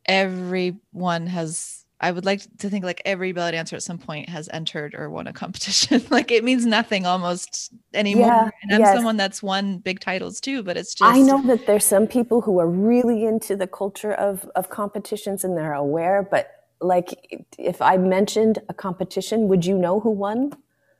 everyone 0.08 1.26
has. 1.26 1.84
I 1.98 2.12
would 2.12 2.26
like 2.26 2.42
to 2.58 2.68
think 2.68 2.84
like 2.84 3.00
every 3.06 3.32
belly 3.32 3.52
dancer 3.52 3.74
at 3.74 3.82
some 3.82 3.96
point 3.96 4.28
has 4.28 4.50
entered 4.52 4.94
or 4.94 5.08
won 5.08 5.26
a 5.26 5.32
competition. 5.32 6.04
like 6.10 6.30
it 6.30 6.44
means 6.44 6.66
nothing 6.66 7.06
almost 7.06 7.72
anymore. 7.94 8.26
Yeah, 8.26 8.50
and 8.62 8.74
I'm 8.74 8.80
yes. 8.80 8.94
someone 8.94 9.16
that's 9.16 9.42
won 9.42 9.78
big 9.78 10.00
titles 10.00 10.38
too, 10.38 10.62
but 10.62 10.76
it's 10.76 10.94
just 10.94 11.10
I 11.10 11.22
know 11.22 11.40
that 11.46 11.66
there's 11.66 11.86
some 11.86 12.06
people 12.06 12.42
who 12.42 12.58
are 12.60 12.68
really 12.68 13.24
into 13.24 13.56
the 13.56 13.66
culture 13.66 14.12
of 14.12 14.48
of 14.56 14.68
competitions 14.68 15.42
and 15.42 15.56
they're 15.56 15.72
aware, 15.72 16.22
but 16.22 16.50
like 16.80 17.46
if 17.58 17.80
I 17.80 17.96
mentioned 17.96 18.58
a 18.68 18.74
competition, 18.74 19.48
would 19.48 19.64
you 19.64 19.78
know 19.78 20.00
who 20.00 20.10
won? 20.10 20.52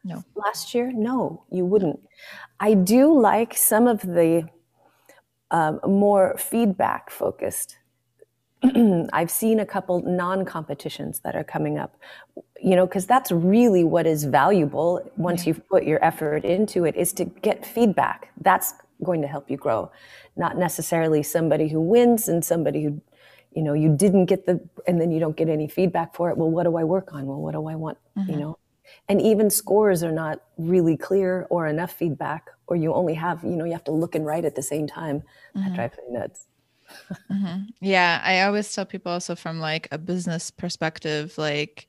No. 0.04 0.24
Last 0.34 0.74
year? 0.74 0.92
No, 0.92 1.44
you 1.50 1.64
wouldn't. 1.64 2.00
I 2.60 2.74
do 2.74 3.18
like 3.18 3.56
some 3.56 3.86
of 3.86 4.00
the 4.02 4.48
um, 5.50 5.80
more 5.86 6.36
feedback 6.38 7.10
focused. 7.10 7.76
I've 9.12 9.30
seen 9.30 9.60
a 9.60 9.66
couple 9.66 10.02
non 10.02 10.44
competitions 10.44 11.20
that 11.20 11.36
are 11.36 11.44
coming 11.44 11.78
up, 11.78 11.96
you 12.60 12.74
know, 12.74 12.86
because 12.86 13.06
that's 13.06 13.30
really 13.30 13.84
what 13.84 14.06
is 14.06 14.24
valuable 14.24 15.08
once 15.16 15.46
you've 15.46 15.66
put 15.68 15.84
your 15.84 16.02
effort 16.04 16.44
into 16.44 16.84
it 16.84 16.96
is 16.96 17.12
to 17.14 17.24
get 17.24 17.66
feedback. 17.66 18.30
That's 18.40 18.74
going 19.04 19.20
to 19.22 19.28
help 19.28 19.50
you 19.50 19.56
grow, 19.56 19.90
not 20.36 20.56
necessarily 20.56 21.22
somebody 21.22 21.68
who 21.68 21.80
wins 21.80 22.28
and 22.28 22.44
somebody 22.44 22.84
who 22.84 23.00
you 23.54 23.62
know 23.62 23.72
you 23.72 23.96
didn't 23.96 24.26
get 24.26 24.46
the 24.46 24.60
and 24.86 25.00
then 25.00 25.10
you 25.10 25.18
don't 25.18 25.36
get 25.36 25.48
any 25.48 25.66
feedback 25.66 26.14
for 26.14 26.30
it 26.30 26.36
well 26.36 26.50
what 26.50 26.64
do 26.64 26.76
i 26.76 26.84
work 26.84 27.14
on 27.14 27.26
well 27.26 27.40
what 27.40 27.52
do 27.52 27.66
i 27.66 27.74
want 27.74 27.96
mm-hmm. 28.16 28.30
you 28.30 28.36
know 28.36 28.58
and 29.08 29.20
even 29.20 29.48
scores 29.48 30.04
are 30.04 30.12
not 30.12 30.42
really 30.58 30.96
clear 30.96 31.46
or 31.48 31.66
enough 31.66 31.92
feedback 31.92 32.50
or 32.66 32.76
you 32.76 32.92
only 32.92 33.14
have 33.14 33.42
you 33.42 33.56
know 33.56 33.64
you 33.64 33.72
have 33.72 33.82
to 33.82 33.92
look 33.92 34.14
and 34.14 34.26
write 34.26 34.44
at 34.44 34.54
the 34.54 34.62
same 34.62 34.86
time 34.86 35.20
mm-hmm. 35.20 35.62
that 35.62 35.74
drives 35.74 35.96
me 35.96 36.18
nuts 36.18 36.46
mm-hmm. 37.30 37.62
yeah 37.80 38.20
i 38.24 38.42
always 38.42 38.72
tell 38.72 38.84
people 38.84 39.12
also 39.12 39.34
from 39.34 39.60
like 39.60 39.88
a 39.92 39.98
business 39.98 40.50
perspective 40.50 41.36
like 41.38 41.88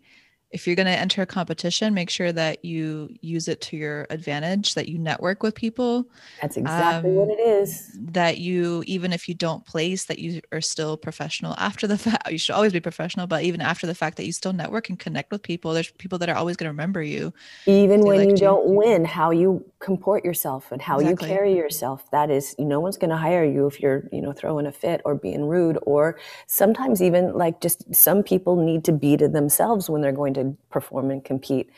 if 0.51 0.65
you're 0.65 0.77
going 0.77 0.85
to 0.85 0.91
enter 0.91 1.21
a 1.21 1.25
competition, 1.25 1.93
make 1.93 2.09
sure 2.09 2.31
that 2.31 2.63
you 2.63 3.09
use 3.21 3.49
it 3.49 3.59
to 3.59 3.75
your 3.75 4.07
advantage, 4.09 4.75
that 4.75 4.87
you 4.87 4.97
network 4.97 5.43
with 5.43 5.53
people. 5.53 6.07
That's 6.41 6.55
exactly 6.55 7.09
um, 7.09 7.15
what 7.17 7.29
it 7.29 7.41
is. 7.41 7.97
That 7.99 8.37
you, 8.37 8.81
even 8.87 9.11
if 9.11 9.27
you 9.27 9.35
don't 9.35 9.65
place, 9.65 10.05
that 10.05 10.19
you 10.19 10.41
are 10.53 10.61
still 10.61 10.95
professional 10.95 11.53
after 11.57 11.85
the 11.85 11.97
fact. 11.97 12.31
You 12.31 12.37
should 12.37 12.55
always 12.55 12.71
be 12.71 12.79
professional, 12.79 13.27
but 13.27 13.43
even 13.43 13.59
after 13.59 13.85
the 13.85 13.95
fact 13.95 14.15
that 14.17 14.25
you 14.25 14.31
still 14.31 14.53
network 14.53 14.87
and 14.87 14.97
connect 14.97 15.31
with 15.31 15.43
people, 15.43 15.73
there's 15.73 15.91
people 15.91 16.17
that 16.19 16.29
are 16.29 16.35
always 16.35 16.55
going 16.55 16.65
to 16.65 16.71
remember 16.71 17.01
you. 17.01 17.33
Even 17.65 18.01
when 18.01 18.29
you 18.29 18.37
don't 18.37 18.67
win, 18.67 19.03
how 19.03 19.31
you 19.31 19.65
comport 19.79 20.23
yourself 20.23 20.71
and 20.71 20.81
how 20.81 20.99
exactly. 20.99 21.29
you 21.29 21.35
carry 21.35 21.55
yourself. 21.55 22.09
That 22.11 22.31
is, 22.31 22.55
no 22.57 22.79
one's 22.79 22.97
going 22.97 23.09
to 23.09 23.17
hire 23.17 23.43
you 23.43 23.67
if 23.67 23.81
you're, 23.81 24.07
you 24.13 24.21
know, 24.21 24.31
throwing 24.31 24.65
a 24.65 24.71
fit 24.71 25.01
or 25.03 25.15
being 25.15 25.45
rude, 25.45 25.77
or 25.81 26.17
sometimes 26.47 27.01
even 27.01 27.33
like 27.33 27.59
just 27.59 27.93
some 27.93 28.23
people 28.23 28.55
need 28.55 28.85
to 28.85 28.93
be 28.93 29.17
to 29.17 29.27
themselves 29.27 29.89
when 29.89 30.01
they're 30.01 30.11
going 30.13 30.36
to 30.37 30.57
perform 30.69 31.11
and 31.11 31.23
compete. 31.23 31.69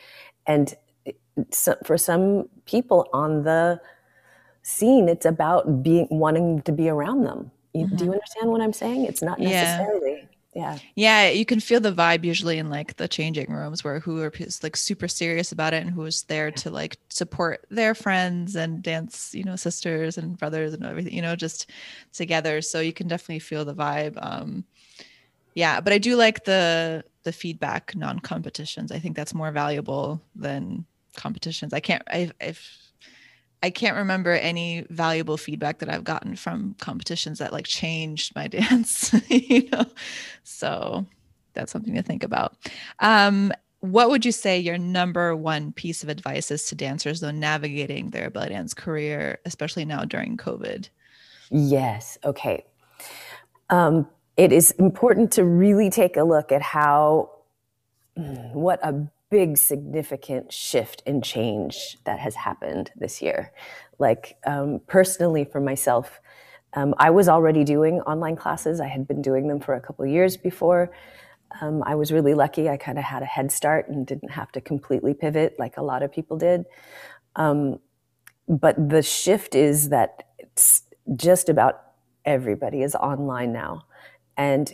And 0.46 0.74
so 1.50 1.76
for 1.84 1.98
some 1.98 2.48
people 2.66 3.08
on 3.12 3.44
the 3.44 3.80
scene, 4.62 5.08
it's 5.08 5.26
about 5.26 5.82
being 5.82 6.06
wanting 6.10 6.62
to 6.62 6.72
be 6.72 6.88
around 6.88 7.24
them. 7.24 7.50
You, 7.74 7.86
mm-hmm. 7.86 7.96
Do 7.96 8.04
you 8.04 8.12
understand 8.12 8.50
what 8.50 8.60
I'm 8.60 8.72
saying? 8.72 9.04
It's 9.04 9.22
not 9.22 9.38
necessarily. 9.38 10.12
Yeah. 10.12 10.24
Yeah. 10.54 10.78
Yeah. 10.96 11.28
You 11.30 11.44
can 11.46 11.60
feel 11.60 11.78
the 11.78 11.92
vibe 11.92 12.24
usually 12.24 12.58
in 12.58 12.70
like 12.70 12.96
the 12.96 13.06
changing 13.06 13.52
rooms 13.52 13.84
where 13.84 14.00
who 14.00 14.20
are 14.20 14.32
like 14.64 14.76
super 14.76 15.06
serious 15.06 15.52
about 15.52 15.74
it 15.74 15.82
and 15.82 15.90
who 15.90 16.04
is 16.04 16.24
there 16.24 16.50
to 16.50 16.70
like 16.70 16.98
support 17.08 17.64
their 17.70 17.94
friends 17.94 18.56
and 18.56 18.82
dance, 18.82 19.32
you 19.32 19.44
know, 19.44 19.54
sisters 19.54 20.18
and 20.18 20.36
brothers 20.36 20.74
and 20.74 20.84
everything, 20.84 21.12
you 21.12 21.22
know, 21.22 21.36
just 21.36 21.70
together. 22.12 22.60
So 22.62 22.80
you 22.80 22.92
can 22.92 23.06
definitely 23.06 23.38
feel 23.38 23.64
the 23.64 23.74
vibe. 23.74 24.18
Um, 24.20 24.64
yeah, 25.54 25.80
but 25.80 25.92
I 25.92 25.98
do 25.98 26.16
like 26.16 26.44
the 26.44 27.04
the 27.22 27.32
feedback 27.32 27.94
non-competitions. 27.94 28.90
I 28.90 28.98
think 28.98 29.16
that's 29.16 29.34
more 29.34 29.52
valuable 29.52 30.22
than 30.34 30.86
competitions. 31.16 31.72
I 31.72 31.80
can't 31.80 32.02
I 32.08 32.30
if 32.40 32.90
I 33.62 33.70
can't 33.70 33.96
remember 33.96 34.32
any 34.32 34.86
valuable 34.88 35.36
feedback 35.36 35.80
that 35.80 35.90
I've 35.90 36.04
gotten 36.04 36.34
from 36.34 36.74
competitions 36.80 37.38
that 37.40 37.52
like 37.52 37.66
changed 37.66 38.34
my 38.34 38.48
dance, 38.48 39.14
you 39.28 39.68
know. 39.70 39.84
So 40.44 41.06
that's 41.54 41.72
something 41.72 41.94
to 41.94 42.02
think 42.02 42.24
about. 42.24 42.56
Um, 43.00 43.52
what 43.80 44.10
would 44.10 44.24
you 44.24 44.32
say 44.32 44.58
your 44.58 44.78
number 44.78 45.34
one 45.34 45.72
piece 45.72 46.02
of 46.02 46.08
advice 46.08 46.50
is 46.50 46.66
to 46.66 46.74
dancers 46.74 47.20
though 47.20 47.30
navigating 47.30 48.10
their 48.10 48.30
belly 48.30 48.50
dance 48.50 48.74
career, 48.74 49.38
especially 49.44 49.84
now 49.84 50.04
during 50.04 50.36
COVID? 50.36 50.88
Yes. 51.50 52.18
Okay. 52.24 52.64
Um, 53.70 54.06
it 54.40 54.52
is 54.52 54.70
important 54.72 55.30
to 55.32 55.44
really 55.44 55.90
take 55.90 56.16
a 56.16 56.24
look 56.24 56.50
at 56.50 56.62
how 56.62 57.30
what 58.14 58.80
a 58.82 59.06
big 59.30 59.58
significant 59.58 60.50
shift 60.50 61.02
and 61.04 61.22
change 61.22 61.98
that 62.04 62.18
has 62.18 62.34
happened 62.34 62.90
this 62.96 63.20
year. 63.20 63.52
Like 63.98 64.38
um, 64.46 64.80
personally 64.86 65.44
for 65.44 65.60
myself 65.60 66.20
um, 66.72 66.94
i 66.98 67.10
was 67.10 67.28
already 67.28 67.64
doing 67.64 68.00
online 68.02 68.36
classes. 68.36 68.80
I 68.80 68.86
had 68.86 69.06
been 69.08 69.20
doing 69.20 69.48
them 69.48 69.60
for 69.60 69.74
a 69.74 69.80
couple 69.80 70.06
years 70.06 70.36
before. 70.36 70.90
Um, 71.60 71.82
i 71.84 71.94
was 71.94 72.10
really 72.10 72.32
lucky. 72.32 72.70
I 72.70 72.78
kind 72.78 72.96
of 72.96 73.04
had 73.04 73.22
a 73.22 73.26
head 73.36 73.52
start 73.52 73.88
and 73.88 74.06
didn't 74.06 74.30
have 74.30 74.50
to 74.52 74.60
completely 74.60 75.12
pivot 75.12 75.56
like 75.58 75.76
a 75.76 75.82
lot 75.82 76.02
of 76.02 76.10
people 76.12 76.38
did. 76.38 76.64
Um, 77.36 77.80
but 78.48 78.74
the 78.88 79.02
shift 79.02 79.54
is 79.54 79.90
that 79.90 80.28
it's 80.38 80.82
just 81.16 81.48
about 81.48 81.82
everybody 82.24 82.82
is 82.82 82.94
online 82.94 83.52
now 83.52 83.84
and 84.36 84.72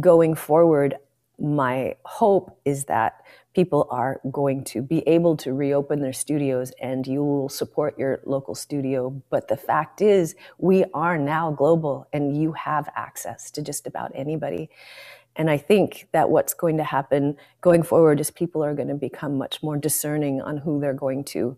going 0.00 0.34
forward 0.34 0.96
my 1.40 1.96
hope 2.04 2.58
is 2.64 2.84
that 2.84 3.22
people 3.54 3.88
are 3.90 4.20
going 4.30 4.62
to 4.62 4.82
be 4.82 4.98
able 5.08 5.36
to 5.38 5.52
reopen 5.52 6.00
their 6.00 6.12
studios 6.12 6.70
and 6.80 7.06
you 7.06 7.24
will 7.24 7.48
support 7.48 7.98
your 7.98 8.20
local 8.24 8.54
studio. 8.54 9.10
But 9.30 9.48
the 9.48 9.56
fact 9.56 10.02
is, 10.02 10.34
we 10.58 10.84
are 10.94 11.18
now 11.18 11.50
global 11.50 12.06
and 12.12 12.40
you 12.40 12.52
have 12.52 12.88
access 12.94 13.50
to 13.52 13.62
just 13.62 13.86
about 13.86 14.12
anybody. 14.14 14.70
And 15.34 15.50
I 15.50 15.56
think 15.56 16.08
that 16.12 16.30
what's 16.30 16.54
going 16.54 16.76
to 16.76 16.84
happen 16.84 17.36
going 17.60 17.82
forward 17.82 18.20
is 18.20 18.30
people 18.30 18.62
are 18.62 18.74
going 18.74 18.88
to 18.88 18.94
become 18.94 19.38
much 19.38 19.62
more 19.62 19.76
discerning 19.76 20.40
on 20.40 20.58
who 20.58 20.80
they're 20.80 20.92
going 20.92 21.24
to 21.24 21.56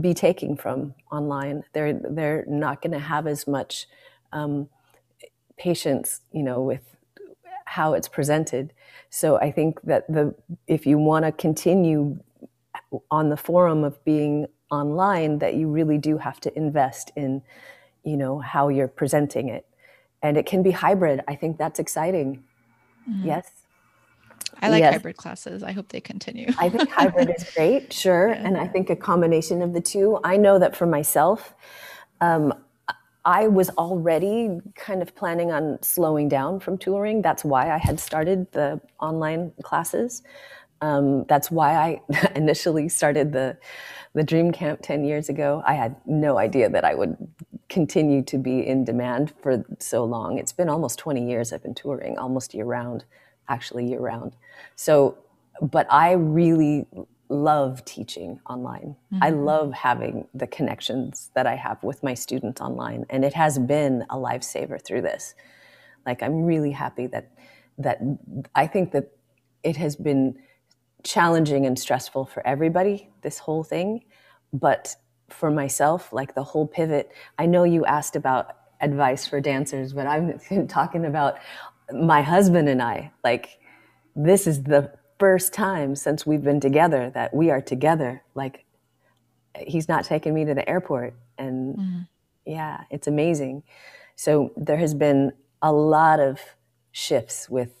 be 0.00 0.14
taking 0.14 0.56
from 0.56 0.94
online. 1.10 1.64
They're 1.72 1.94
they're 1.94 2.44
not 2.46 2.82
going 2.82 2.92
to 2.92 2.98
have 2.98 3.26
as 3.26 3.46
much 3.46 3.86
um, 4.32 4.68
patience, 5.56 6.20
you 6.32 6.42
know, 6.42 6.60
with 6.62 6.96
how 7.64 7.94
it's 7.94 8.08
presented. 8.08 8.72
So 9.10 9.36
I 9.38 9.50
think 9.50 9.80
that 9.82 10.06
the 10.08 10.34
if 10.66 10.86
you 10.86 10.98
want 10.98 11.24
to 11.24 11.32
continue 11.32 12.18
on 13.10 13.28
the 13.28 13.36
forum 13.36 13.84
of 13.84 14.02
being 14.04 14.46
online, 14.70 15.38
that 15.38 15.54
you 15.54 15.68
really 15.68 15.98
do 15.98 16.18
have 16.18 16.40
to 16.40 16.56
invest 16.56 17.12
in, 17.16 17.42
you 18.04 18.16
know, 18.16 18.38
how 18.38 18.68
you're 18.68 18.88
presenting 18.88 19.48
it, 19.48 19.66
and 20.22 20.36
it 20.36 20.46
can 20.46 20.62
be 20.62 20.70
hybrid. 20.70 21.20
I 21.28 21.34
think 21.34 21.58
that's 21.58 21.78
exciting. 21.78 22.44
Mm-hmm. 23.08 23.26
Yes. 23.26 23.50
I 24.62 24.70
like 24.70 24.80
yes. 24.80 24.94
hybrid 24.94 25.16
classes. 25.16 25.62
I 25.62 25.72
hope 25.72 25.88
they 25.88 26.00
continue. 26.00 26.50
I 26.58 26.68
think 26.70 26.90
hybrid 26.90 27.30
is 27.36 27.44
great, 27.54 27.92
sure. 28.04 28.28
Yeah. 28.28 28.42
And 28.42 28.56
I 28.56 28.66
think 28.66 28.88
a 28.90 28.96
combination 28.96 29.60
of 29.60 29.74
the 29.74 29.80
two. 29.80 30.18
I 30.24 30.36
know 30.36 30.58
that 30.58 30.74
for 30.74 30.86
myself, 30.86 31.54
um, 32.20 32.54
I 33.26 33.48
was 33.48 33.70
already 33.70 34.60
kind 34.76 35.02
of 35.02 35.14
planning 35.16 35.50
on 35.50 35.82
slowing 35.82 36.28
down 36.28 36.60
from 36.60 36.78
touring. 36.78 37.22
That's 37.22 37.44
why 37.44 37.72
I 37.72 37.76
had 37.76 37.98
started 37.98 38.50
the 38.52 38.80
online 39.00 39.52
classes. 39.64 40.22
Um, 40.80 41.24
that's 41.24 41.50
why 41.50 41.74
I 41.74 42.30
initially 42.36 42.88
started 42.88 43.32
the 43.32 43.58
the 44.14 44.22
Dream 44.22 44.52
Camp 44.52 44.80
ten 44.80 45.04
years 45.04 45.28
ago. 45.28 45.62
I 45.66 45.74
had 45.74 45.96
no 46.06 46.38
idea 46.38 46.70
that 46.70 46.84
I 46.84 46.94
would 46.94 47.16
continue 47.68 48.22
to 48.22 48.38
be 48.38 48.64
in 48.64 48.84
demand 48.84 49.34
for 49.42 49.64
so 49.80 50.04
long. 50.04 50.38
It's 50.38 50.52
been 50.52 50.68
almost 50.68 50.98
twenty 50.98 51.28
years 51.28 51.52
I've 51.52 51.62
been 51.64 51.74
touring, 51.74 52.16
almost 52.18 52.54
year 52.54 52.64
round, 52.64 53.04
actually 53.48 53.86
year 53.86 54.00
round. 54.00 54.36
So, 54.76 55.18
but 55.60 55.86
I 55.92 56.12
really 56.12 56.86
love 57.28 57.84
teaching 57.84 58.40
online. 58.48 58.96
Mm-hmm. 59.12 59.22
I 59.22 59.30
love 59.30 59.72
having 59.72 60.28
the 60.34 60.46
connections 60.46 61.30
that 61.34 61.46
I 61.46 61.56
have 61.56 61.82
with 61.82 62.02
my 62.02 62.14
students 62.14 62.60
online 62.60 63.06
and 63.10 63.24
it 63.24 63.34
has 63.34 63.58
been 63.58 64.04
a 64.10 64.16
lifesaver 64.16 64.82
through 64.82 65.02
this. 65.02 65.34
Like 66.04 66.22
I'm 66.22 66.44
really 66.44 66.70
happy 66.70 67.06
that 67.08 67.30
that 67.78 68.00
I 68.54 68.66
think 68.66 68.92
that 68.92 69.10
it 69.62 69.76
has 69.76 69.96
been 69.96 70.38
challenging 71.02 71.66
and 71.66 71.78
stressful 71.78 72.26
for 72.26 72.46
everybody 72.46 73.10
this 73.22 73.38
whole 73.38 73.62
thing, 73.62 74.04
but 74.52 74.96
for 75.28 75.50
myself 75.50 76.12
like 76.12 76.34
the 76.34 76.44
whole 76.44 76.66
pivot, 76.66 77.12
I 77.38 77.46
know 77.46 77.64
you 77.64 77.84
asked 77.84 78.16
about 78.16 78.56
advice 78.80 79.26
for 79.26 79.40
dancers, 79.40 79.92
but 79.92 80.06
I'm 80.06 80.38
talking 80.68 81.04
about 81.04 81.38
my 81.92 82.22
husband 82.22 82.68
and 82.68 82.82
I 82.82 83.12
like 83.24 83.58
this 84.14 84.46
is 84.46 84.62
the 84.62 84.92
first 85.18 85.52
time 85.52 85.96
since 85.96 86.26
we've 86.26 86.42
been 86.42 86.60
together 86.60 87.10
that 87.10 87.34
we 87.34 87.50
are 87.50 87.60
together. 87.60 88.22
Like 88.34 88.64
he's 89.56 89.88
not 89.88 90.04
taking 90.04 90.34
me 90.34 90.44
to 90.44 90.54
the 90.54 90.68
airport. 90.68 91.14
And 91.38 91.76
mm-hmm. 91.76 92.00
yeah, 92.44 92.84
it's 92.90 93.06
amazing. 93.06 93.62
So 94.14 94.52
there 94.56 94.76
has 94.78 94.94
been 94.94 95.32
a 95.62 95.72
lot 95.72 96.20
of 96.20 96.40
shifts 96.92 97.48
with, 97.48 97.72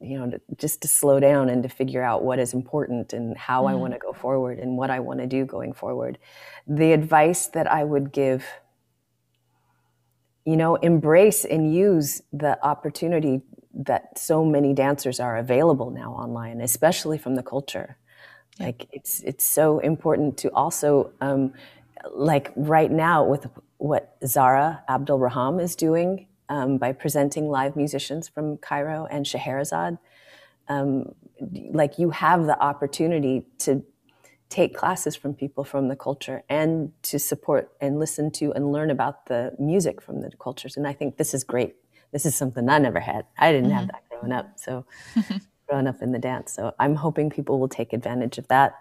you 0.00 0.18
know, 0.18 0.38
just 0.56 0.82
to 0.82 0.88
slow 0.88 1.18
down 1.20 1.48
and 1.48 1.62
to 1.62 1.68
figure 1.68 2.02
out 2.02 2.22
what 2.22 2.38
is 2.38 2.54
important 2.54 3.12
and 3.12 3.36
how 3.36 3.62
mm-hmm. 3.62 3.70
I 3.70 3.74
want 3.74 3.92
to 3.94 3.98
go 3.98 4.12
forward 4.12 4.58
and 4.58 4.76
what 4.76 4.90
I 4.90 5.00
want 5.00 5.20
to 5.20 5.26
do 5.26 5.44
going 5.44 5.72
forward. 5.72 6.18
The 6.66 6.92
advice 6.92 7.46
that 7.48 7.70
I 7.70 7.84
would 7.84 8.12
give 8.12 8.44
you 10.48 10.56
know, 10.56 10.76
embrace 10.76 11.44
and 11.44 11.74
use 11.74 12.22
the 12.32 12.58
opportunity 12.64 13.42
that 13.78 14.18
so 14.18 14.44
many 14.44 14.74
dancers 14.74 15.20
are 15.20 15.36
available 15.36 15.90
now 15.90 16.12
online, 16.12 16.60
especially 16.60 17.16
from 17.16 17.36
the 17.36 17.42
culture. 17.42 17.96
Yeah. 18.58 18.66
Like 18.66 18.88
it's 18.92 19.20
it's 19.20 19.44
so 19.44 19.78
important 19.78 20.36
to 20.38 20.52
also 20.52 21.12
um, 21.20 21.52
like 22.12 22.52
right 22.56 22.90
now 22.90 23.24
with 23.24 23.46
what 23.78 24.16
Zara 24.26 24.82
Abdul 24.88 25.18
Raham 25.18 25.60
is 25.60 25.76
doing 25.76 26.26
um, 26.48 26.78
by 26.78 26.92
presenting 26.92 27.48
live 27.48 27.76
musicians 27.76 28.28
from 28.28 28.56
Cairo 28.56 29.06
and 29.10 29.26
Scheherazade. 29.26 29.98
Um, 30.68 31.14
like 31.70 31.98
you 31.98 32.10
have 32.10 32.46
the 32.46 32.60
opportunity 32.60 33.44
to 33.58 33.84
take 34.48 34.74
classes 34.74 35.14
from 35.14 35.34
people 35.34 35.62
from 35.62 35.88
the 35.88 35.96
culture 35.96 36.42
and 36.48 36.90
to 37.02 37.18
support 37.18 37.70
and 37.80 37.98
listen 37.98 38.30
to 38.30 38.52
and 38.54 38.72
learn 38.72 38.90
about 38.90 39.26
the 39.26 39.54
music 39.58 40.00
from 40.00 40.20
the 40.20 40.30
cultures. 40.40 40.76
And 40.76 40.86
I 40.86 40.92
think 40.94 41.16
this 41.16 41.32
is 41.32 41.44
great 41.44 41.76
this 42.12 42.26
is 42.26 42.34
something 42.34 42.68
I 42.68 42.78
never 42.78 43.00
had. 43.00 43.26
I 43.38 43.52
didn't 43.52 43.70
mm-hmm. 43.70 43.78
have 43.78 43.88
that 43.88 44.02
growing 44.08 44.32
up. 44.32 44.58
So 44.58 44.84
growing 45.68 45.86
up 45.86 46.02
in 46.02 46.12
the 46.12 46.18
dance. 46.18 46.52
So 46.52 46.74
I'm 46.78 46.94
hoping 46.94 47.30
people 47.30 47.58
will 47.58 47.68
take 47.68 47.92
advantage 47.92 48.38
of 48.38 48.48
that. 48.48 48.78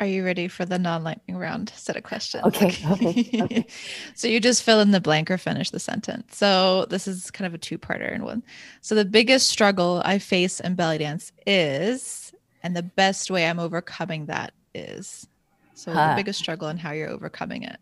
Are 0.00 0.06
you 0.06 0.24
ready 0.24 0.48
for 0.48 0.64
the 0.64 0.78
non-lightning 0.78 1.36
round 1.36 1.70
set 1.76 1.94
of 1.94 2.04
questions? 2.04 2.42
Okay. 2.44 2.74
okay, 2.90 3.42
okay. 3.42 3.66
so 4.14 4.28
you 4.28 4.40
just 4.40 4.62
fill 4.62 4.80
in 4.80 4.92
the 4.92 5.00
blank 5.00 5.30
or 5.30 5.36
finish 5.36 5.70
the 5.70 5.78
sentence. 5.78 6.38
So 6.38 6.86
this 6.86 7.06
is 7.06 7.30
kind 7.30 7.46
of 7.46 7.52
a 7.52 7.58
two-parter 7.58 8.12
in 8.12 8.24
one. 8.24 8.42
So 8.80 8.94
the 8.94 9.04
biggest 9.04 9.48
struggle 9.48 10.00
I 10.04 10.18
face 10.18 10.58
in 10.58 10.74
belly 10.74 10.98
dance 10.98 11.32
is, 11.46 12.32
and 12.62 12.74
the 12.74 12.82
best 12.82 13.30
way 13.30 13.46
I'm 13.46 13.58
overcoming 13.58 14.26
that 14.26 14.54
is. 14.74 15.26
So 15.74 15.92
huh. 15.92 16.10
the 16.10 16.16
biggest 16.16 16.38
struggle 16.38 16.68
and 16.68 16.80
how 16.80 16.92
you're 16.92 17.10
overcoming 17.10 17.64
it. 17.64 17.78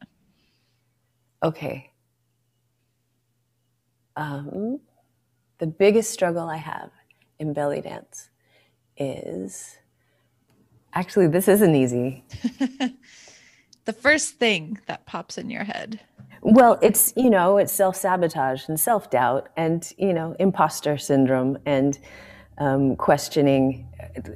Okay 1.44 1.87
um, 4.18 4.80
the 5.58 5.66
biggest 5.66 6.10
struggle 6.10 6.48
I 6.48 6.56
have 6.56 6.90
in 7.38 7.52
belly 7.52 7.80
dance 7.80 8.28
is 8.96 9.78
actually, 10.92 11.28
this 11.28 11.46
isn't 11.48 11.74
easy. 11.74 12.24
the 13.84 13.92
first 13.92 14.34
thing 14.34 14.80
that 14.86 15.06
pops 15.06 15.38
in 15.38 15.48
your 15.48 15.64
head. 15.64 16.00
Well, 16.42 16.78
it's, 16.82 17.12
you 17.16 17.30
know, 17.30 17.58
it's 17.58 17.72
self 17.72 17.96
sabotage 17.96 18.68
and 18.68 18.78
self 18.78 19.08
doubt 19.10 19.48
and, 19.56 19.90
you 19.96 20.12
know, 20.12 20.36
imposter 20.38 20.98
syndrome 20.98 21.58
and 21.64 21.98
um, 22.58 22.96
questioning 22.96 23.86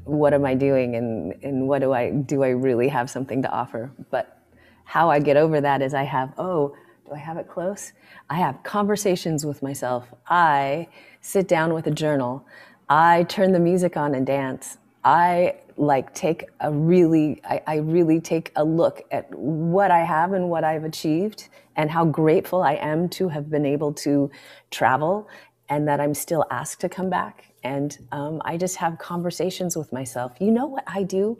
what 0.04 0.32
am 0.32 0.44
I 0.44 0.54
doing 0.54 0.94
and, 0.94 1.34
and 1.42 1.66
what 1.66 1.80
do 1.80 1.92
I, 1.92 2.10
do 2.10 2.44
I 2.44 2.50
really 2.50 2.88
have 2.88 3.10
something 3.10 3.42
to 3.42 3.50
offer? 3.50 3.90
But 4.10 4.38
how 4.84 5.10
I 5.10 5.18
get 5.18 5.36
over 5.36 5.60
that 5.60 5.82
is 5.82 5.92
I 5.92 6.04
have, 6.04 6.32
oh, 6.38 6.74
do 7.12 7.16
I 7.16 7.20
have 7.20 7.36
it 7.36 7.48
close? 7.48 7.92
I 8.30 8.36
have 8.36 8.62
conversations 8.62 9.44
with 9.44 9.62
myself. 9.62 10.06
I 10.28 10.88
sit 11.20 11.46
down 11.46 11.74
with 11.74 11.86
a 11.86 11.90
journal. 11.90 12.46
I 12.88 13.24
turn 13.24 13.52
the 13.52 13.60
music 13.60 13.96
on 13.96 14.14
and 14.14 14.26
dance. 14.26 14.78
I 15.04 15.56
like 15.76 16.14
take 16.14 16.46
a 16.60 16.72
really, 16.72 17.40
I, 17.44 17.60
I 17.66 17.76
really 17.76 18.20
take 18.20 18.52
a 18.56 18.64
look 18.64 19.02
at 19.10 19.32
what 19.34 19.90
I 19.90 20.00
have 20.00 20.32
and 20.32 20.48
what 20.48 20.64
I've 20.64 20.84
achieved 20.84 21.48
and 21.76 21.90
how 21.90 22.04
grateful 22.04 22.62
I 22.62 22.74
am 22.74 23.08
to 23.10 23.28
have 23.28 23.50
been 23.50 23.66
able 23.66 23.92
to 23.94 24.30
travel 24.70 25.28
and 25.68 25.86
that 25.88 26.00
I'm 26.00 26.14
still 26.14 26.46
asked 26.50 26.80
to 26.80 26.88
come 26.88 27.10
back. 27.10 27.52
And 27.62 27.96
um, 28.10 28.40
I 28.44 28.56
just 28.56 28.76
have 28.76 28.98
conversations 28.98 29.76
with 29.76 29.92
myself. 29.92 30.32
You 30.40 30.50
know 30.50 30.66
what 30.66 30.84
I 30.86 31.02
do? 31.02 31.36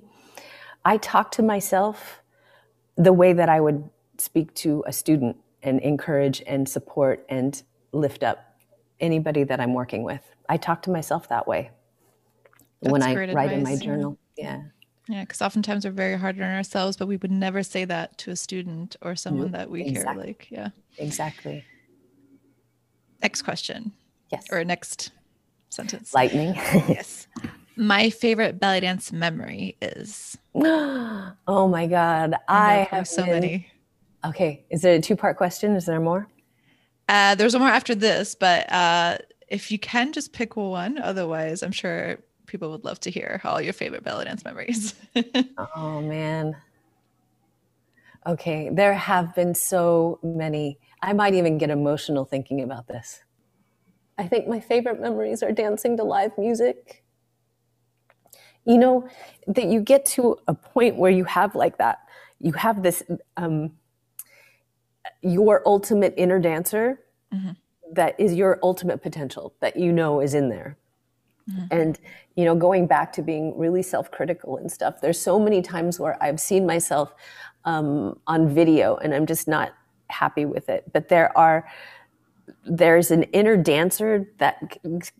I 0.84 0.98
talk 0.98 1.30
to 1.32 1.42
myself 1.42 2.22
the 2.96 3.12
way 3.12 3.32
that 3.32 3.48
I 3.48 3.60
would 3.60 3.88
speak 4.18 4.54
to 4.54 4.84
a 4.86 4.92
student 4.92 5.36
and 5.62 5.80
encourage 5.80 6.42
and 6.46 6.68
support 6.68 7.24
and 7.28 7.62
lift 7.92 8.22
up 8.22 8.56
anybody 9.00 9.44
that 9.44 9.60
I'm 9.60 9.74
working 9.74 10.02
with. 10.02 10.22
I 10.48 10.56
talk 10.56 10.82
to 10.82 10.90
myself 10.90 11.28
that 11.28 11.46
way 11.46 11.70
That's 12.80 12.92
when 12.92 13.02
I 13.02 13.14
write 13.14 13.28
advice, 13.30 13.52
in 13.52 13.62
my 13.62 13.76
journal. 13.76 14.18
Yeah. 14.36 14.62
Yeah, 15.08 15.22
because 15.22 15.42
oftentimes 15.42 15.84
we're 15.84 15.90
very 15.90 16.16
hard 16.16 16.40
on 16.40 16.50
ourselves, 16.50 16.96
but 16.96 17.08
we 17.08 17.16
would 17.16 17.30
never 17.30 17.62
say 17.62 17.84
that 17.84 18.16
to 18.18 18.30
a 18.30 18.36
student 18.36 18.96
or 19.02 19.12
mm-hmm. 19.12 19.16
someone 19.16 19.52
that 19.52 19.68
we 19.68 19.82
exactly. 19.82 20.34
care. 20.34 20.62
Like, 20.64 20.74
yeah. 20.98 21.04
Exactly. 21.04 21.64
Next 23.20 23.42
question. 23.42 23.92
Yes. 24.30 24.46
Or 24.50 24.64
next 24.64 25.10
sentence. 25.70 26.14
Lightning. 26.14 26.54
yes. 26.54 27.26
My 27.76 28.10
favorite 28.10 28.60
belly 28.60 28.80
dance 28.80 29.12
memory 29.12 29.76
is. 29.80 30.36
oh 30.54 31.34
my 31.46 31.86
God. 31.86 32.34
I, 32.46 32.80
I 32.80 32.88
have 32.90 33.08
so 33.08 33.22
been... 33.22 33.32
many. 33.32 33.71
Okay. 34.24 34.64
Is 34.70 34.84
it 34.84 34.98
a 34.98 35.00
two 35.00 35.16
part 35.16 35.36
question? 35.36 35.74
Is 35.76 35.86
there 35.86 36.00
more? 36.00 36.28
Uh, 37.08 37.34
there's 37.34 37.52
one 37.52 37.62
more 37.62 37.70
after 37.70 37.94
this, 37.94 38.34
but 38.34 38.70
uh, 38.72 39.18
if 39.48 39.70
you 39.70 39.78
can 39.78 40.12
just 40.12 40.32
pick 40.32 40.56
one, 40.56 40.98
otherwise, 40.98 41.62
I'm 41.62 41.72
sure 41.72 42.18
people 42.46 42.70
would 42.70 42.84
love 42.84 43.00
to 43.00 43.10
hear 43.10 43.40
all 43.44 43.60
your 43.60 43.72
favorite 43.72 44.04
belly 44.04 44.24
dance 44.24 44.44
memories. 44.44 44.94
oh 45.76 46.00
man. 46.00 46.56
Okay, 48.26 48.70
there 48.72 48.94
have 48.94 49.34
been 49.34 49.54
so 49.54 50.20
many. 50.22 50.78
I 51.02 51.12
might 51.12 51.34
even 51.34 51.58
get 51.58 51.70
emotional 51.70 52.24
thinking 52.24 52.62
about 52.62 52.86
this. 52.86 53.24
I 54.16 54.28
think 54.28 54.46
my 54.46 54.60
favorite 54.60 55.00
memories 55.00 55.42
are 55.42 55.50
dancing 55.50 55.96
to 55.96 56.04
live 56.04 56.30
music. 56.38 57.02
You 58.64 58.78
know, 58.78 59.08
that 59.48 59.66
you 59.66 59.80
get 59.80 60.04
to 60.06 60.38
a 60.46 60.54
point 60.54 60.96
where 60.96 61.10
you 61.10 61.24
have 61.24 61.56
like 61.56 61.78
that, 61.78 61.98
you 62.38 62.52
have 62.52 62.84
this, 62.84 63.02
um, 63.36 63.72
your 65.22 65.62
ultimate 65.66 66.14
inner 66.16 66.38
dancer 66.38 67.00
mm-hmm. 67.32 67.52
that 67.92 68.18
is 68.18 68.34
your 68.34 68.58
ultimate 68.62 69.02
potential 69.02 69.54
that 69.60 69.76
you 69.76 69.92
know 69.92 70.20
is 70.20 70.34
in 70.34 70.48
there. 70.48 70.76
Mm-hmm. 71.50 71.66
And, 71.70 71.98
you 72.36 72.44
know, 72.44 72.54
going 72.54 72.86
back 72.86 73.12
to 73.14 73.22
being 73.22 73.56
really 73.58 73.82
self 73.82 74.10
critical 74.10 74.56
and 74.56 74.70
stuff, 74.70 75.00
there's 75.00 75.20
so 75.20 75.38
many 75.38 75.62
times 75.62 75.98
where 75.98 76.22
I've 76.22 76.40
seen 76.40 76.66
myself 76.66 77.14
um, 77.64 78.18
on 78.26 78.48
video 78.48 78.96
and 78.96 79.14
I'm 79.14 79.26
just 79.26 79.48
not 79.48 79.74
happy 80.08 80.44
with 80.44 80.68
it. 80.68 80.92
But 80.92 81.08
there 81.08 81.36
are, 81.36 81.68
there's 82.64 83.10
an 83.10 83.24
inner 83.24 83.56
dancer 83.56 84.28
that 84.38 84.78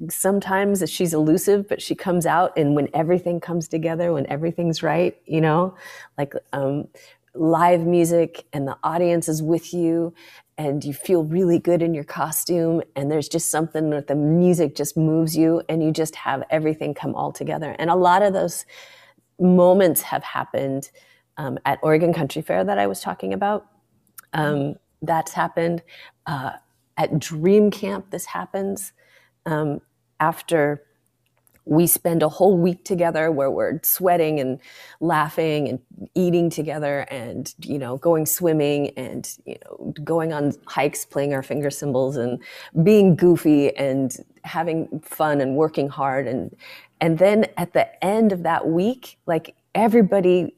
sometimes 0.09 0.89
she's 0.91 1.15
elusive, 1.15 1.69
but 1.69 1.81
she 1.81 1.95
comes 1.95 2.27
out, 2.27 2.57
and 2.57 2.75
when 2.75 2.89
everything 2.95 3.41
comes 3.41 3.69
together, 3.69 4.13
when 4.13 4.27
everything's 4.27 4.83
right, 4.83 5.17
you 5.25 5.41
know, 5.41 5.75
like 6.19 6.35
um, 6.53 6.89
live 7.35 7.87
music 7.87 8.45
and 8.53 8.69
the 8.69 8.77
audience 8.83 9.29
is 9.29 9.43
with 9.43 9.73
you, 9.73 10.15
and 10.59 10.85
you 10.85 10.93
feel 10.93 11.25
really 11.25 11.59
good 11.59 11.83
in 11.83 11.95
your 11.95 12.05
costume 12.05 12.83
and 12.95 13.11
there's 13.11 13.29
just 13.29 13.51
something 13.51 13.91
that 13.91 14.07
the 14.07 14.15
music 14.15 14.77
just 14.77 14.97
moves 14.97 15.37
you 15.37 15.63
and 15.69 15.83
you 15.83 15.91
just 15.91 16.15
have 16.15 16.45
everything 16.51 16.95
come 16.95 17.15
all 17.15 17.33
together. 17.33 17.75
And 17.79 17.91
a 17.91 17.97
lot 17.97 18.23
of 18.23 18.33
those 18.33 18.67
moments 19.41 20.03
have 20.03 20.23
happened 20.23 20.91
um, 21.37 21.59
at 21.65 21.79
oregon 21.83 22.13
country 22.13 22.43
fair 22.43 22.63
that 22.63 22.79
i 22.79 22.87
was 22.87 23.01
talking 23.01 23.33
about. 23.33 23.67
Um, 24.35 24.77
that's 25.03 25.33
happened 25.33 25.83
uh, 26.27 26.53
at 26.97 27.19
dream 27.19 27.71
camp 27.71 28.11
this 28.11 28.27
happens 28.27 28.93
um, 29.47 29.81
after 30.21 30.83
we 31.65 31.87
spend 31.87 32.23
a 32.23 32.29
whole 32.29 32.57
week 32.57 32.85
together 32.85 33.31
where 33.31 33.51
we're 33.51 33.79
sweating 33.83 34.41
and 34.41 34.59
laughing 35.01 35.69
and 35.69 35.79
eating 36.15 36.51
together 36.51 37.01
and 37.11 37.55
you 37.61 37.79
know 37.79 37.97
going 37.99 38.27
swimming 38.27 38.91
and 38.97 39.37
you 39.47 39.57
know 39.65 39.93
going 40.05 40.33
on 40.33 40.53
hikes 40.67 41.05
playing 41.05 41.33
our 41.33 41.43
finger 41.43 41.71
cymbals 41.71 42.17
and 42.17 42.43
being 42.83 43.15
goofy 43.15 43.75
and 43.77 44.17
having 44.45 45.01
fun 45.01 45.41
and 45.41 45.57
working 45.57 45.89
hard. 45.89 46.27
And 46.27 46.55
and 47.01 47.19
then 47.19 47.47
at 47.57 47.73
the 47.73 48.05
end 48.05 48.33
of 48.33 48.43
that 48.43 48.67
week 48.67 49.19
like 49.27 49.55
everybody 49.75 50.55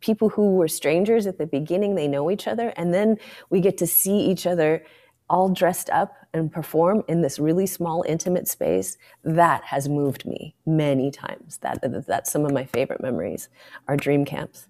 people 0.00 0.28
who 0.28 0.54
were 0.54 0.68
strangers 0.68 1.26
at 1.26 1.38
the 1.38 1.46
beginning 1.46 1.94
they 1.94 2.08
know 2.08 2.30
each 2.30 2.46
other. 2.46 2.72
And 2.76 2.94
then 2.94 3.16
we 3.50 3.60
get 3.60 3.78
to 3.78 3.86
see 3.86 4.18
each 4.18 4.46
other 4.46 4.84
all 5.28 5.48
dressed 5.48 5.90
up 5.90 6.14
and 6.34 6.52
perform 6.52 7.02
in 7.08 7.22
this 7.22 7.38
really 7.38 7.66
small 7.66 8.04
intimate 8.06 8.48
space 8.48 8.96
that 9.24 9.64
has 9.64 9.88
moved 9.88 10.26
me 10.26 10.54
many 10.66 11.10
times. 11.10 11.58
That 11.58 12.06
that's 12.06 12.30
some 12.30 12.44
of 12.44 12.52
my 12.52 12.64
favorite 12.64 13.02
memories 13.02 13.48
are 13.86 13.96
dream 13.96 14.24
camps. 14.24 14.68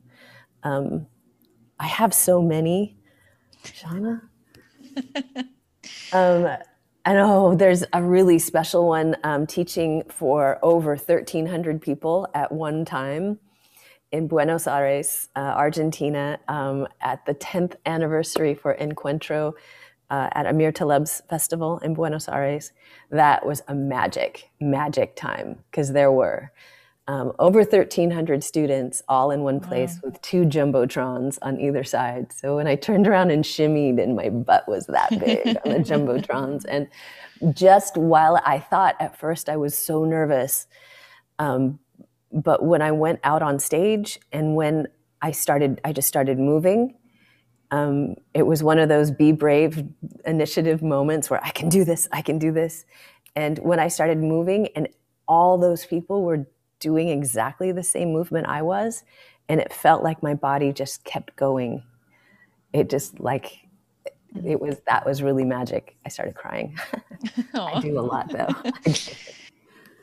Um, 0.62 1.06
i 1.80 1.86
have 1.86 2.12
so 2.12 2.42
many. 2.42 2.96
Shauna? 3.64 4.22
Um, 6.12 6.48
I 7.04 7.14
know 7.14 7.54
there's 7.54 7.84
a 7.92 8.02
really 8.02 8.38
special 8.38 8.88
one 8.88 9.16
um, 9.24 9.46
teaching 9.46 10.02
for 10.08 10.58
over 10.62 10.90
1,300 10.90 11.80
people 11.80 12.28
at 12.34 12.52
one 12.52 12.84
time 12.84 13.38
in 14.12 14.26
Buenos 14.26 14.66
Aires, 14.66 15.28
uh, 15.36 15.40
Argentina, 15.40 16.38
um, 16.48 16.86
at 17.00 17.24
the 17.26 17.34
10th 17.34 17.76
anniversary 17.86 18.54
for 18.54 18.76
Encuentro 18.76 19.54
uh, 20.10 20.28
at 20.32 20.46
Amir 20.46 20.72
Thaleb's 20.72 21.22
festival 21.28 21.78
in 21.78 21.94
Buenos 21.94 22.28
Aires. 22.28 22.72
That 23.10 23.44
was 23.44 23.62
a 23.68 23.74
magic, 23.74 24.50
magic 24.60 25.16
time 25.16 25.58
because 25.70 25.92
there 25.92 26.12
were 26.12 26.52
um, 27.08 27.32
over 27.38 27.60
1,300 27.60 28.44
students 28.44 29.02
all 29.08 29.30
in 29.30 29.42
one 29.42 29.60
place 29.60 29.94
wow. 29.94 30.10
with 30.10 30.20
two 30.20 30.44
jumbotrons 30.44 31.38
on 31.40 31.58
either 31.58 31.82
side. 31.82 32.32
So 32.32 32.56
when 32.56 32.66
I 32.66 32.76
turned 32.76 33.08
around 33.08 33.30
and 33.30 33.42
shimmied, 33.42 34.00
and 34.00 34.14
my 34.14 34.28
butt 34.28 34.68
was 34.68 34.86
that 34.86 35.18
big 35.18 35.56
on 35.64 35.72
the 35.72 35.78
jumbotrons, 35.78 36.66
and 36.68 36.86
just 37.54 37.96
while 37.96 38.40
I 38.44 38.58
thought 38.58 38.94
at 39.00 39.18
first 39.18 39.48
I 39.48 39.56
was 39.56 39.76
so 39.76 40.04
nervous, 40.04 40.66
um, 41.38 41.78
but 42.30 42.62
when 42.62 42.82
I 42.82 42.92
went 42.92 43.20
out 43.24 43.42
on 43.42 43.58
stage 43.58 44.20
and 44.30 44.54
when 44.54 44.88
I 45.22 45.30
started, 45.30 45.80
I 45.84 45.94
just 45.94 46.08
started 46.08 46.38
moving 46.38 46.94
um, 47.70 48.14
it 48.34 48.46
was 48.46 48.62
one 48.62 48.78
of 48.78 48.88
those 48.88 49.10
be 49.10 49.32
brave 49.32 49.84
initiative 50.24 50.82
moments 50.82 51.28
where 51.28 51.44
I 51.44 51.50
can 51.50 51.68
do 51.68 51.84
this, 51.84 52.08
I 52.12 52.22
can 52.22 52.38
do 52.38 52.52
this. 52.52 52.84
And 53.36 53.58
when 53.58 53.78
I 53.78 53.88
started 53.88 54.18
moving, 54.18 54.68
and 54.74 54.88
all 55.26 55.58
those 55.58 55.84
people 55.84 56.24
were 56.24 56.46
doing 56.80 57.08
exactly 57.08 57.72
the 57.72 57.82
same 57.82 58.12
movement 58.12 58.46
I 58.46 58.62
was, 58.62 59.04
and 59.48 59.60
it 59.60 59.72
felt 59.72 60.02
like 60.02 60.22
my 60.22 60.34
body 60.34 60.72
just 60.72 61.04
kept 61.04 61.36
going. 61.36 61.82
It 62.72 62.90
just 62.90 63.20
like, 63.20 63.58
it 64.44 64.60
was 64.60 64.76
that 64.86 65.06
was 65.06 65.22
really 65.22 65.44
magic. 65.44 65.96
I 66.04 66.08
started 66.08 66.34
crying. 66.34 66.76
I 67.54 67.80
do 67.80 67.98
a 67.98 68.00
lot 68.00 68.30
though. 68.30 68.92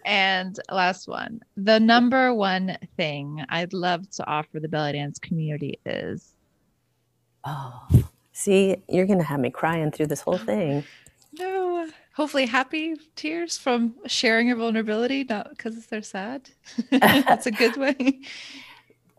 and 0.06 0.60
last 0.72 1.08
one 1.08 1.40
the 1.58 1.80
number 1.80 2.32
one 2.32 2.78
thing 2.96 3.44
I'd 3.50 3.74
love 3.74 4.08
to 4.12 4.28
offer 4.28 4.60
the 4.60 4.68
belly 4.68 4.94
dance 4.94 5.18
community 5.18 5.80
is 5.84 6.35
Oh, 7.46 7.88
see, 8.32 8.78
you're 8.90 9.06
going 9.06 9.20
to 9.20 9.26
have 9.26 9.40
me 9.40 9.50
crying 9.50 9.92
through 9.92 10.08
this 10.08 10.22
whole 10.22 10.38
thing. 10.38 10.84
No, 11.38 11.88
hopefully 12.16 12.46
happy 12.46 12.96
tears 13.16 13.58
from 13.58 13.96
sharing 14.08 14.48
your 14.48 14.58
vulnerability, 14.58 15.24
not 15.26 15.50
because 15.50 15.86
they're 15.88 16.02
sad. 16.02 16.50
That's 16.92 17.46
a 17.46 17.52
good 17.52 17.78
way. 17.78 18.22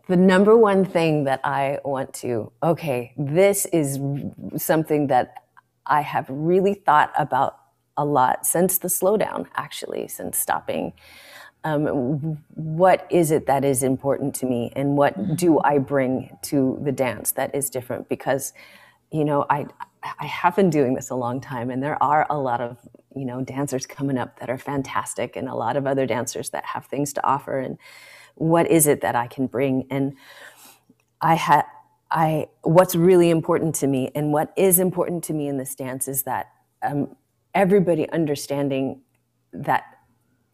The 0.08 0.16
number 0.16 0.56
one 0.56 0.84
thing 0.84 1.24
that 1.24 1.40
I 1.44 1.78
want 1.84 2.14
to, 2.14 2.52
okay, 2.62 3.12
this 3.16 3.66
is 3.66 3.98
something 4.56 5.08
that 5.08 5.42
I 5.86 6.00
have 6.00 6.26
really 6.28 6.74
thought 6.74 7.12
about 7.18 7.58
a 7.96 8.04
lot 8.04 8.46
since 8.46 8.78
the 8.78 8.88
slowdown, 8.88 9.46
actually, 9.56 10.08
since 10.08 10.38
stopping 10.38 10.92
um, 11.66 12.38
what 12.54 13.06
is 13.10 13.32
it 13.32 13.46
that 13.46 13.64
is 13.64 13.82
important 13.82 14.36
to 14.36 14.46
me 14.46 14.72
and 14.76 14.96
what 14.96 15.36
do 15.36 15.58
I 15.64 15.78
bring 15.78 16.38
to 16.42 16.78
the 16.82 16.92
dance 16.92 17.32
that 17.32 17.54
is 17.56 17.70
different? 17.70 18.08
Because 18.08 18.52
you 19.10 19.24
know 19.24 19.44
I 19.50 19.66
I 20.20 20.26
have 20.26 20.54
been 20.54 20.70
doing 20.70 20.94
this 20.94 21.10
a 21.10 21.16
long 21.16 21.40
time 21.40 21.70
and 21.70 21.82
there 21.82 22.00
are 22.00 22.24
a 22.30 22.38
lot 22.38 22.60
of 22.60 22.78
you 23.16 23.24
know 23.24 23.42
dancers 23.42 23.84
coming 23.84 24.16
up 24.16 24.38
that 24.38 24.48
are 24.48 24.58
fantastic 24.58 25.34
and 25.34 25.48
a 25.48 25.56
lot 25.56 25.76
of 25.76 25.88
other 25.88 26.06
dancers 26.06 26.50
that 26.50 26.64
have 26.64 26.86
things 26.86 27.12
to 27.14 27.26
offer 27.26 27.58
and 27.58 27.78
what 28.36 28.70
is 28.70 28.86
it 28.86 29.00
that 29.00 29.16
I 29.16 29.26
can 29.26 29.46
bring? 29.48 29.86
And 29.90 30.14
I 31.20 31.34
had 31.34 31.64
I 32.12 32.46
what's 32.62 32.94
really 32.94 33.30
important 33.30 33.74
to 33.76 33.88
me 33.88 34.12
and 34.14 34.32
what 34.32 34.52
is 34.56 34.78
important 34.78 35.24
to 35.24 35.32
me 35.32 35.48
in 35.48 35.56
this 35.58 35.74
dance 35.74 36.06
is 36.06 36.22
that 36.22 36.52
um, 36.82 37.16
everybody 37.54 38.08
understanding 38.10 39.00
that 39.52 39.82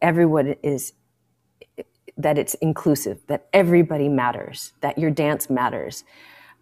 everyone 0.01 0.55
is 0.63 0.93
that 2.17 2.37
it's 2.37 2.53
inclusive, 2.55 3.19
that 3.27 3.47
everybody 3.53 4.07
matters, 4.07 4.73
that 4.81 4.97
your 4.97 5.11
dance 5.11 5.49
matters. 5.49 6.03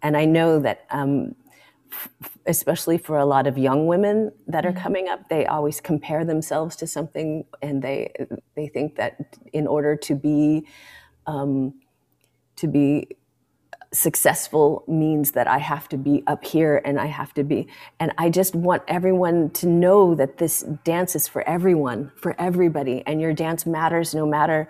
And 0.02 0.16
I 0.16 0.24
know 0.24 0.58
that 0.60 0.86
um, 0.90 1.34
especially 2.46 2.98
for 2.98 3.18
a 3.18 3.26
lot 3.26 3.46
of 3.46 3.58
young 3.58 3.86
women 3.86 4.32
that 4.46 4.64
are 4.64 4.70
mm-hmm. 4.70 4.82
coming 4.82 5.08
up 5.08 5.28
they 5.28 5.46
always 5.46 5.80
compare 5.80 6.24
themselves 6.24 6.76
to 6.76 6.86
something 6.86 7.44
and 7.60 7.82
they 7.82 8.12
they 8.56 8.66
think 8.68 8.96
that 8.96 9.38
in 9.52 9.66
order 9.66 9.94
to 9.96 10.14
be 10.14 10.66
um, 11.26 11.74
to 12.56 12.66
be 12.66 13.08
successful 13.92 14.84
means 14.88 15.32
that 15.32 15.46
I 15.46 15.58
have 15.58 15.88
to 15.90 15.98
be 15.98 16.22
up 16.26 16.44
here 16.44 16.80
and 16.84 16.98
I 16.98 17.06
have 17.06 17.34
to 17.34 17.44
be 17.44 17.68
and 18.00 18.12
I 18.16 18.30
just 18.30 18.54
want 18.54 18.82
everyone 18.88 19.50
to 19.50 19.66
know 19.66 20.14
that 20.14 20.38
this 20.38 20.62
dance 20.82 21.14
is 21.14 21.28
for 21.28 21.46
everyone 21.46 22.10
for 22.16 22.34
everybody 22.38 23.02
and 23.06 23.20
your 23.20 23.34
dance 23.34 23.66
matters 23.66 24.14
no 24.14 24.24
matter 24.24 24.66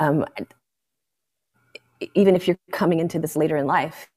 um, 0.00 0.24
even 2.14 2.34
if 2.34 2.48
you're 2.48 2.58
coming 2.72 2.98
into 2.98 3.18
this 3.18 3.36
later 3.36 3.56
in 3.56 3.66
life. 3.66 4.10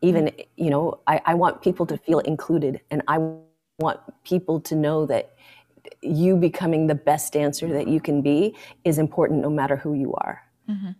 Even 0.00 0.30
you 0.56 0.70
know 0.70 1.00
I, 1.06 1.20
I 1.26 1.34
want 1.34 1.60
people 1.60 1.84
to 1.86 1.98
feel 1.98 2.20
included 2.20 2.80
and 2.90 3.02
i 3.06 3.18
want 3.78 4.00
people 4.24 4.60
to 4.60 4.74
know 4.74 5.04
that 5.06 5.34
you 6.00 6.36
becoming 6.36 6.86
the 6.86 6.94
best 6.94 7.34
dancer 7.34 7.68
that 7.68 7.86
you 7.86 8.00
can 8.00 8.22
be 8.22 8.56
is 8.84 8.98
important 8.98 9.40
no 9.42 9.50
matter 9.50 9.76
who 9.76 9.92
you 9.92 10.14
are. 10.14 10.42
Mm-hmm. 10.70 10.90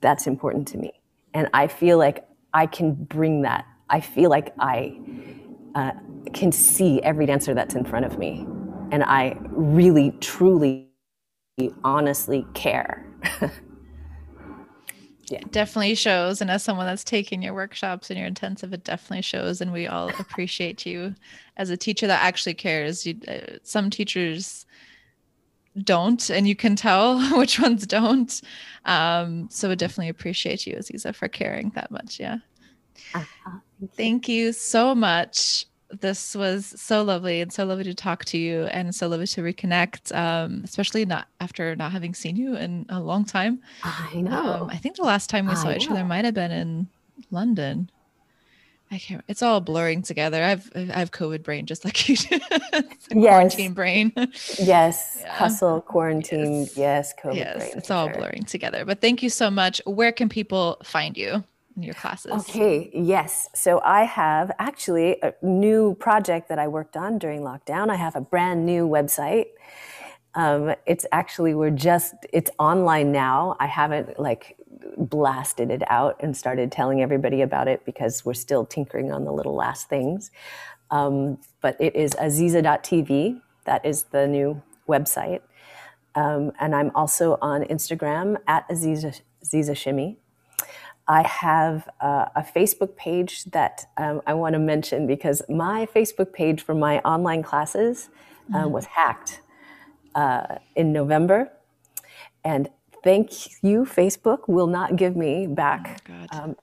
that's 0.00 0.26
important 0.26 0.68
to 0.68 0.78
me 0.78 0.92
and 1.34 1.48
i 1.52 1.66
feel 1.66 1.98
like 1.98 2.26
i 2.54 2.66
can 2.66 2.94
bring 2.94 3.42
that 3.42 3.66
i 3.90 4.00
feel 4.00 4.30
like 4.30 4.54
i 4.58 4.96
uh, 5.74 5.92
can 6.32 6.50
see 6.52 7.02
every 7.02 7.26
dancer 7.26 7.52
that's 7.54 7.74
in 7.74 7.84
front 7.84 8.04
of 8.04 8.18
me 8.18 8.46
and 8.90 9.02
i 9.04 9.36
really 9.50 10.12
truly 10.20 10.88
honestly 11.84 12.46
care 12.54 13.04
yeah. 15.30 15.38
It 15.38 15.52
definitely 15.52 15.94
shows. 15.94 16.40
And 16.40 16.50
as 16.50 16.62
someone 16.62 16.86
that's 16.86 17.04
taking 17.04 17.42
your 17.42 17.54
workshops 17.54 18.10
and 18.10 18.18
your 18.18 18.26
intensive, 18.26 18.72
it 18.72 18.84
definitely 18.84 19.22
shows. 19.22 19.60
And 19.60 19.72
we 19.72 19.86
all 19.86 20.08
appreciate 20.18 20.84
you 20.84 21.14
as 21.56 21.70
a 21.70 21.76
teacher 21.76 22.06
that 22.06 22.22
actually 22.22 22.54
cares. 22.54 23.06
You, 23.06 23.18
uh, 23.26 23.58
some 23.62 23.90
teachers 23.90 24.66
don't, 25.82 26.30
and 26.30 26.46
you 26.46 26.56
can 26.56 26.76
tell 26.76 27.18
which 27.38 27.58
ones 27.58 27.86
don't. 27.86 28.40
Um, 28.84 29.48
so 29.50 29.68
we 29.68 29.76
definitely 29.76 30.08
appreciate 30.08 30.66
you, 30.66 30.76
Aziza, 30.76 31.14
for 31.14 31.28
caring 31.28 31.70
that 31.70 31.90
much. 31.90 32.20
Yeah. 32.20 32.38
Uh-huh. 33.14 33.58
Thank 33.96 34.28
you 34.28 34.52
so 34.52 34.94
much 34.94 35.66
this 36.00 36.34
was 36.34 36.74
so 36.80 37.02
lovely 37.02 37.40
and 37.40 37.52
so 37.52 37.64
lovely 37.64 37.84
to 37.84 37.94
talk 37.94 38.24
to 38.24 38.38
you 38.38 38.64
and 38.66 38.94
so 38.94 39.06
lovely 39.08 39.26
to 39.26 39.42
reconnect 39.42 40.14
um, 40.16 40.62
especially 40.64 41.04
not 41.04 41.28
after 41.40 41.76
not 41.76 41.92
having 41.92 42.14
seen 42.14 42.36
you 42.36 42.56
in 42.56 42.86
a 42.88 43.00
long 43.00 43.24
time 43.24 43.60
i 43.84 44.20
know 44.20 44.54
um, 44.54 44.70
i 44.70 44.76
think 44.76 44.96
the 44.96 45.02
last 45.02 45.30
time 45.30 45.46
we 45.46 45.52
I 45.52 45.54
saw 45.54 45.68
know. 45.68 45.76
each 45.76 45.90
other 45.90 46.04
might 46.04 46.24
have 46.24 46.34
been 46.34 46.50
in 46.50 46.88
london 47.30 47.90
i 48.90 48.98
can't 48.98 49.24
it's 49.28 49.42
all 49.42 49.60
blurring 49.60 50.02
together 50.02 50.42
i've 50.42 50.70
i 50.74 50.98
have 50.98 51.10
covid 51.10 51.42
brain 51.42 51.66
just 51.66 51.84
like 51.84 52.08
you 52.08 52.16
do 52.16 52.38
yes. 52.40 52.96
quarantine 53.10 53.72
brain 53.72 54.12
yes 54.58 55.18
yeah. 55.20 55.32
hustle 55.32 55.80
quarantine 55.80 56.62
yes, 56.62 56.76
yes 56.76 57.14
covid 57.22 57.36
yes 57.36 57.56
brain, 57.56 57.72
it's 57.76 57.90
all 57.90 58.06
sure. 58.08 58.16
blurring 58.16 58.44
together 58.44 58.84
but 58.84 59.00
thank 59.00 59.22
you 59.22 59.28
so 59.28 59.50
much 59.50 59.80
where 59.86 60.12
can 60.12 60.28
people 60.28 60.78
find 60.82 61.16
you 61.16 61.44
in 61.76 61.82
your 61.82 61.94
classes? 61.94 62.32
Okay, 62.32 62.90
yes. 62.94 63.48
So 63.54 63.80
I 63.84 64.04
have 64.04 64.52
actually 64.58 65.18
a 65.22 65.34
new 65.42 65.94
project 65.94 66.48
that 66.48 66.58
I 66.58 66.68
worked 66.68 66.96
on 66.96 67.18
during 67.18 67.40
lockdown. 67.40 67.90
I 67.90 67.96
have 67.96 68.16
a 68.16 68.20
brand 68.20 68.64
new 68.64 68.88
website. 68.88 69.46
Um, 70.34 70.74
it's 70.86 71.06
actually 71.12 71.54
we're 71.54 71.70
just 71.70 72.14
it's 72.32 72.50
online 72.58 73.12
now. 73.12 73.56
I 73.60 73.66
haven't 73.66 74.18
like 74.18 74.56
blasted 74.96 75.70
it 75.70 75.82
out 75.90 76.16
and 76.20 76.36
started 76.36 76.70
telling 76.70 77.02
everybody 77.02 77.40
about 77.42 77.68
it 77.68 77.84
because 77.84 78.24
we're 78.24 78.34
still 78.34 78.64
tinkering 78.64 79.12
on 79.12 79.24
the 79.24 79.32
little 79.32 79.54
last 79.54 79.88
things. 79.88 80.30
Um, 80.90 81.38
but 81.60 81.76
it 81.80 81.96
is 81.96 82.12
aziza.tv. 82.12 83.40
That 83.64 83.84
is 83.84 84.04
the 84.04 84.26
new 84.26 84.62
website. 84.88 85.40
Um, 86.14 86.52
and 86.60 86.74
I'm 86.74 86.92
also 86.94 87.38
on 87.42 87.62
Instagram 87.64 88.36
at 88.46 88.68
Aziza, 88.68 89.20
Aziza 89.42 89.76
Shimmy. 89.76 90.18
I 91.06 91.26
have 91.26 91.88
uh, 92.00 92.26
a 92.34 92.42
Facebook 92.42 92.96
page 92.96 93.44
that 93.46 93.86
um, 93.96 94.22
I 94.26 94.34
want 94.34 94.54
to 94.54 94.58
mention 94.58 95.06
because 95.06 95.42
my 95.48 95.86
Facebook 95.94 96.32
page 96.32 96.62
for 96.62 96.74
my 96.74 97.00
online 97.00 97.42
classes 97.42 98.08
um, 98.54 98.62
mm-hmm. 98.62 98.72
was 98.72 98.86
hacked 98.86 99.40
uh, 100.14 100.56
in 100.76 100.92
November. 100.92 101.50
And 102.42 102.70
thank 103.04 103.62
you, 103.62 103.84
Facebook 103.84 104.48
will 104.48 104.66
not 104.66 104.96
give 104.96 105.14
me 105.14 105.46
back 105.46 106.02
oh 106.10 106.38
um, 106.38 106.56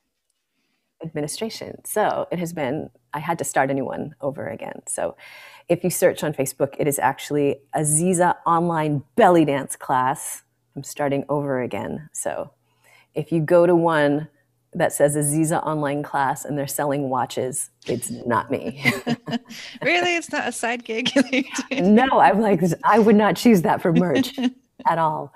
administration. 1.04 1.84
So 1.86 2.28
it 2.32 2.40
has 2.40 2.54
been, 2.54 2.90
I 3.14 3.20
had 3.20 3.38
to 3.40 3.44
start 3.44 3.72
a 3.72 3.74
new 3.74 3.86
one 3.86 4.16
over 4.22 4.48
again. 4.48 4.82
So 4.88 5.16
if 5.70 5.84
you 5.84 5.90
search 5.90 6.24
on 6.24 6.34
Facebook, 6.34 6.76
it 6.78 6.88
is 6.88 7.00
actually 7.00 7.62
Aziza 7.76 8.36
Online 8.46 9.04
Belly 9.16 9.46
Dance 9.46 9.76
Class. 9.76 10.44
I'm 10.76 10.84
starting 10.84 11.26
over 11.30 11.62
again. 11.62 12.10
So 12.14 12.52
if 13.14 13.32
you 13.32 13.42
go 13.42 13.66
to 13.66 13.76
one 13.76 14.28
that 14.74 14.94
says 14.94 15.18
Aziza 15.18 15.66
online 15.66 16.02
class 16.02 16.46
and 16.46 16.58
they're 16.58 16.66
selling 16.66 17.10
watches, 17.10 17.72
it's 17.88 18.10
not 18.10 18.50
me. 18.50 18.82
really? 19.82 20.16
It's 20.16 20.32
not 20.32 20.48
a 20.48 20.52
side 20.52 20.86
gig? 20.86 21.12
no, 21.72 22.08
I'm 22.20 22.40
like, 22.40 22.62
I 22.86 23.00
would 23.00 23.18
not 23.18 23.36
choose 23.36 23.64
that 23.64 23.82
for 23.82 23.92
merch 23.92 24.34
at 24.86 24.98
all. 24.98 25.34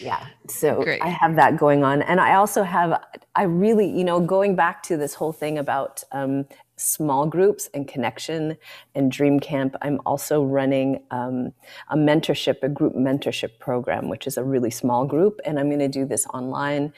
Yeah. 0.00 0.26
So 0.48 0.82
Great. 0.82 1.02
I 1.02 1.08
have 1.08 1.36
that 1.36 1.56
going 1.56 1.84
on. 1.84 2.02
And 2.02 2.20
I 2.20 2.34
also 2.34 2.62
have, 2.62 3.02
I 3.34 3.44
really, 3.44 3.88
you 3.88 4.04
know, 4.04 4.20
going 4.20 4.56
back 4.56 4.82
to 4.84 4.96
this 4.96 5.14
whole 5.14 5.32
thing 5.32 5.58
about 5.58 6.02
um, 6.12 6.46
small 6.80 7.26
groups 7.26 7.68
and 7.74 7.86
connection 7.86 8.56
and 8.94 9.12
dream 9.12 9.38
camp 9.38 9.76
i'm 9.82 10.00
also 10.06 10.42
running 10.42 11.02
um, 11.10 11.52
a 11.90 11.96
mentorship 11.96 12.62
a 12.62 12.68
group 12.68 12.94
mentorship 12.94 13.58
program 13.58 14.08
which 14.08 14.26
is 14.26 14.38
a 14.38 14.42
really 14.42 14.70
small 14.70 15.04
group 15.04 15.40
and 15.44 15.60
i'm 15.60 15.68
going 15.68 15.78
to 15.78 15.88
do 15.88 16.06
this 16.06 16.26
online 16.28 16.92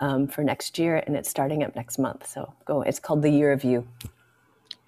um, 0.00 0.28
for 0.28 0.44
next 0.44 0.78
year 0.78 1.02
and 1.06 1.16
it's 1.16 1.28
starting 1.28 1.62
up 1.62 1.74
next 1.74 1.98
month 1.98 2.26
so 2.26 2.52
go 2.66 2.82
it's 2.82 2.98
called 2.98 3.22
the 3.22 3.30
year 3.30 3.50
of 3.50 3.64
you 3.64 3.86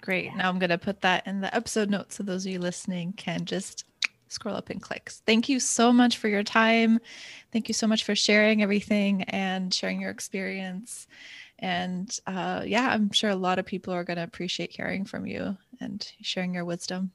great 0.01 0.35
now 0.35 0.47
i'm 0.47 0.59
going 0.59 0.69
to 0.69 0.77
put 0.77 1.01
that 1.01 1.25
in 1.25 1.41
the 1.41 1.53
episode 1.55 1.89
notes 1.89 2.15
so 2.15 2.23
those 2.23 2.45
of 2.45 2.51
you 2.51 2.59
listening 2.59 3.13
can 3.13 3.43
just 3.43 3.85
scroll 4.31 4.55
up 4.55 4.69
and 4.69 4.81
click 4.81 5.11
thank 5.25 5.49
you 5.49 5.59
so 5.59 5.91
much 5.91 6.17
for 6.17 6.27
your 6.27 6.43
time 6.43 6.99
thank 7.51 7.67
you 7.67 7.73
so 7.73 7.87
much 7.87 8.03
for 8.03 8.15
sharing 8.15 8.61
everything 8.61 9.23
and 9.23 9.73
sharing 9.73 10.01
your 10.01 10.11
experience 10.11 11.07
and 11.59 12.17
uh, 12.27 12.63
yeah, 12.65 12.89
I'm 12.89 13.11
sure 13.11 13.29
a 13.29 13.35
lot 13.35 13.59
of 13.59 13.65
people 13.65 13.93
are 13.93 14.03
going 14.03 14.17
to 14.17 14.23
appreciate 14.23 14.71
hearing 14.71 15.05
from 15.05 15.25
you 15.25 15.57
and 15.79 16.05
sharing 16.21 16.53
your 16.53 16.65
wisdom. 16.65 17.11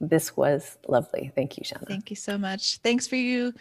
This 0.00 0.36
was 0.36 0.78
lovely. 0.88 1.32
Thank 1.34 1.58
you, 1.58 1.64
Shanna. 1.64 1.86
Thank 1.86 2.10
you 2.10 2.16
so 2.16 2.36
much. 2.36 2.78
Thanks 2.78 3.06
for 3.06 3.16
you 3.16 3.52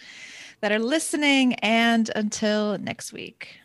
that 0.61 0.71
are 0.71 0.79
listening. 0.79 1.55
And 1.55 2.09
until 2.15 2.77
next 2.77 3.13
week. 3.13 3.60